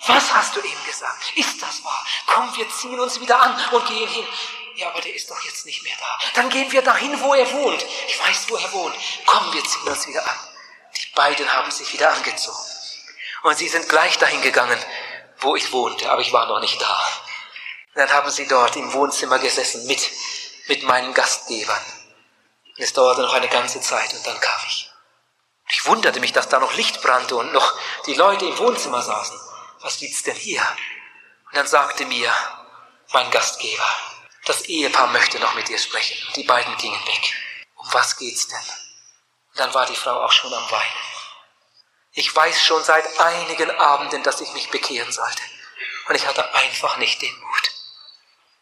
[0.07, 1.37] Was hast du ihm gesagt?
[1.37, 2.07] Ist das wahr?
[2.27, 4.27] Komm, wir ziehen uns wieder an und gehen hin.
[4.77, 6.19] Ja, aber der ist doch jetzt nicht mehr da.
[6.35, 7.85] Dann gehen wir dahin, wo er wohnt.
[8.09, 8.97] Ich weiß, wo er wohnt.
[9.27, 10.39] Komm, wir ziehen uns wieder an.
[10.97, 12.80] Die beiden haben sich wieder angezogen.
[13.43, 14.79] Und sie sind gleich dahin gegangen,
[15.39, 17.09] wo ich wohnte, aber ich war noch nicht da.
[17.95, 20.11] Dann haben sie dort im Wohnzimmer gesessen mit,
[20.69, 21.83] mit meinen Gastgebern.
[22.77, 24.91] Und es dauerte noch eine ganze Zeit und dann kam ich.
[25.71, 27.75] Ich wunderte mich, dass da noch Licht brannte und noch
[28.07, 29.39] die Leute im Wohnzimmer saßen.
[29.81, 30.63] Was gibt's denn hier?
[31.47, 32.33] Und dann sagte mir
[33.13, 33.89] mein Gastgeber,
[34.47, 36.27] das Ehepaar möchte noch mit dir sprechen.
[36.27, 37.33] Und die beiden gingen weg.
[37.77, 38.59] Um was geht's denn?
[38.59, 41.10] Und dann war die Frau auch schon am Weinen.
[42.13, 45.43] Ich weiß schon seit einigen Abenden, dass ich mich bekehren sollte.
[46.09, 47.71] Und ich hatte einfach nicht den Mut.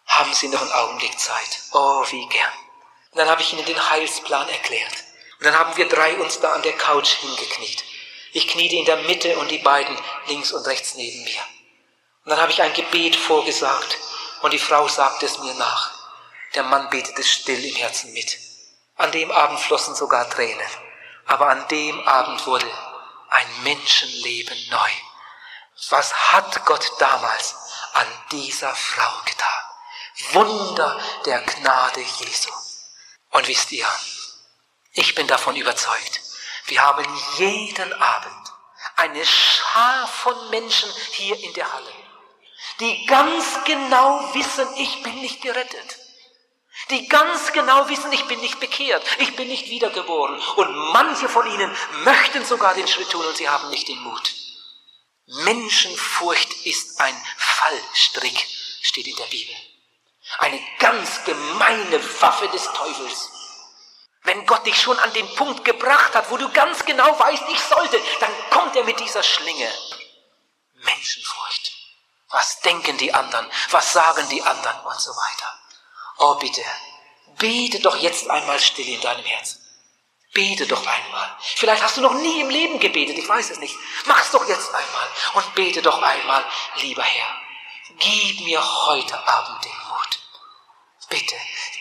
[0.06, 1.60] Haben Sie noch einen Augenblick Zeit?
[1.72, 2.52] Oh, wie gern.
[3.12, 4.92] Und dann habe ich Ihnen den Heilsplan erklärt.
[5.38, 7.84] Und dann haben wir drei uns da an der Couch hingekniet.
[8.32, 9.96] Ich kniete in der Mitte und die beiden
[10.26, 11.40] links und rechts neben mir.
[12.24, 13.96] Und dann habe ich ein Gebet vorgesagt
[14.42, 15.90] und die Frau sagte es mir nach.
[16.54, 18.38] Der Mann betete still im Herzen mit.
[18.96, 20.70] An dem Abend flossen sogar Tränen.
[21.26, 22.66] Aber an dem Abend wurde
[23.30, 24.90] ein Menschenleben neu.
[25.90, 27.54] Was hat Gott damals
[27.92, 29.48] an dieser Frau getan?
[30.32, 32.50] Wunder der Gnade Jesu.
[33.30, 33.86] Und wisst ihr,
[34.92, 36.20] ich bin davon überzeugt,
[36.66, 37.06] wir haben
[37.36, 38.52] jeden Abend
[38.96, 41.92] eine Schar von Menschen hier in der Halle,
[42.80, 45.98] die ganz genau wissen, ich bin nicht gerettet.
[46.90, 50.38] Die ganz genau wissen, ich bin nicht bekehrt, ich bin nicht wiedergeboren.
[50.56, 54.34] Und manche von ihnen möchten sogar den Schritt tun und sie haben nicht den Mut.
[55.26, 58.46] Menschenfurcht ist ein Fallstrick,
[58.80, 59.54] steht in der Bibel.
[60.38, 63.30] Eine ganz gemeine Waffe des Teufels.
[64.22, 67.60] Wenn Gott dich schon an den Punkt gebracht hat, wo du ganz genau weißt, ich
[67.60, 69.70] sollte, dann kommt er mit dieser Schlinge.
[70.74, 71.72] Menschenfurcht.
[72.30, 73.50] Was denken die anderen?
[73.70, 74.80] Was sagen die anderen?
[74.80, 75.57] Und so weiter.
[76.18, 76.62] Oh bitte,
[77.38, 79.60] bete doch jetzt einmal still in deinem Herzen.
[80.34, 81.36] Bete doch einmal.
[81.40, 83.74] Vielleicht hast du noch nie im Leben gebetet, ich weiß es nicht.
[84.06, 86.44] Mach's doch jetzt einmal und bete doch einmal,
[86.80, 87.40] lieber Herr.
[87.98, 90.18] Gib mir heute Abend den Mut.
[91.08, 91.36] Bitte,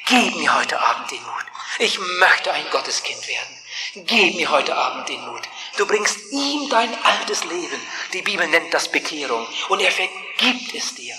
[0.05, 1.45] gib mir heute Abend den Mut.
[1.79, 3.63] Ich möchte ein Gotteskind werden.
[4.05, 5.43] Gib mir heute Abend den Mut.
[5.77, 7.81] Du bringst ihm dein altes Leben.
[8.13, 9.47] Die Bibel nennt das Bekehrung.
[9.69, 11.15] Und er vergibt es dir.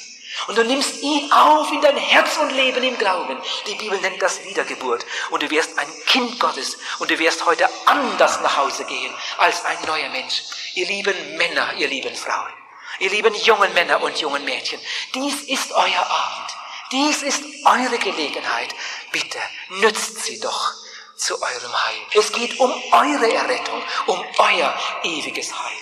[0.46, 3.40] Und du nimmst ihn auf in dein Herz und Leben im Glauben.
[3.66, 5.04] Die Bibel nennt das Wiedergeburt.
[5.30, 6.78] Und du wirst ein Kind Gottes.
[6.98, 10.42] Und du wirst heute anders nach Hause gehen als ein neuer Mensch.
[10.74, 12.52] Ihr lieben Männer, ihr lieben Frauen.
[13.00, 14.80] Ihr lieben jungen Männer und jungen Mädchen.
[15.14, 16.50] Dies ist euer Abend.
[16.92, 18.74] Dies ist eure Gelegenheit.
[19.12, 20.72] Bitte nützt sie doch
[21.16, 22.00] zu eurem Heil.
[22.14, 25.78] Es geht um eure Errettung, um euer ewiges Heil.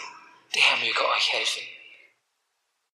[0.55, 1.76] Der Herr möge euch helfen.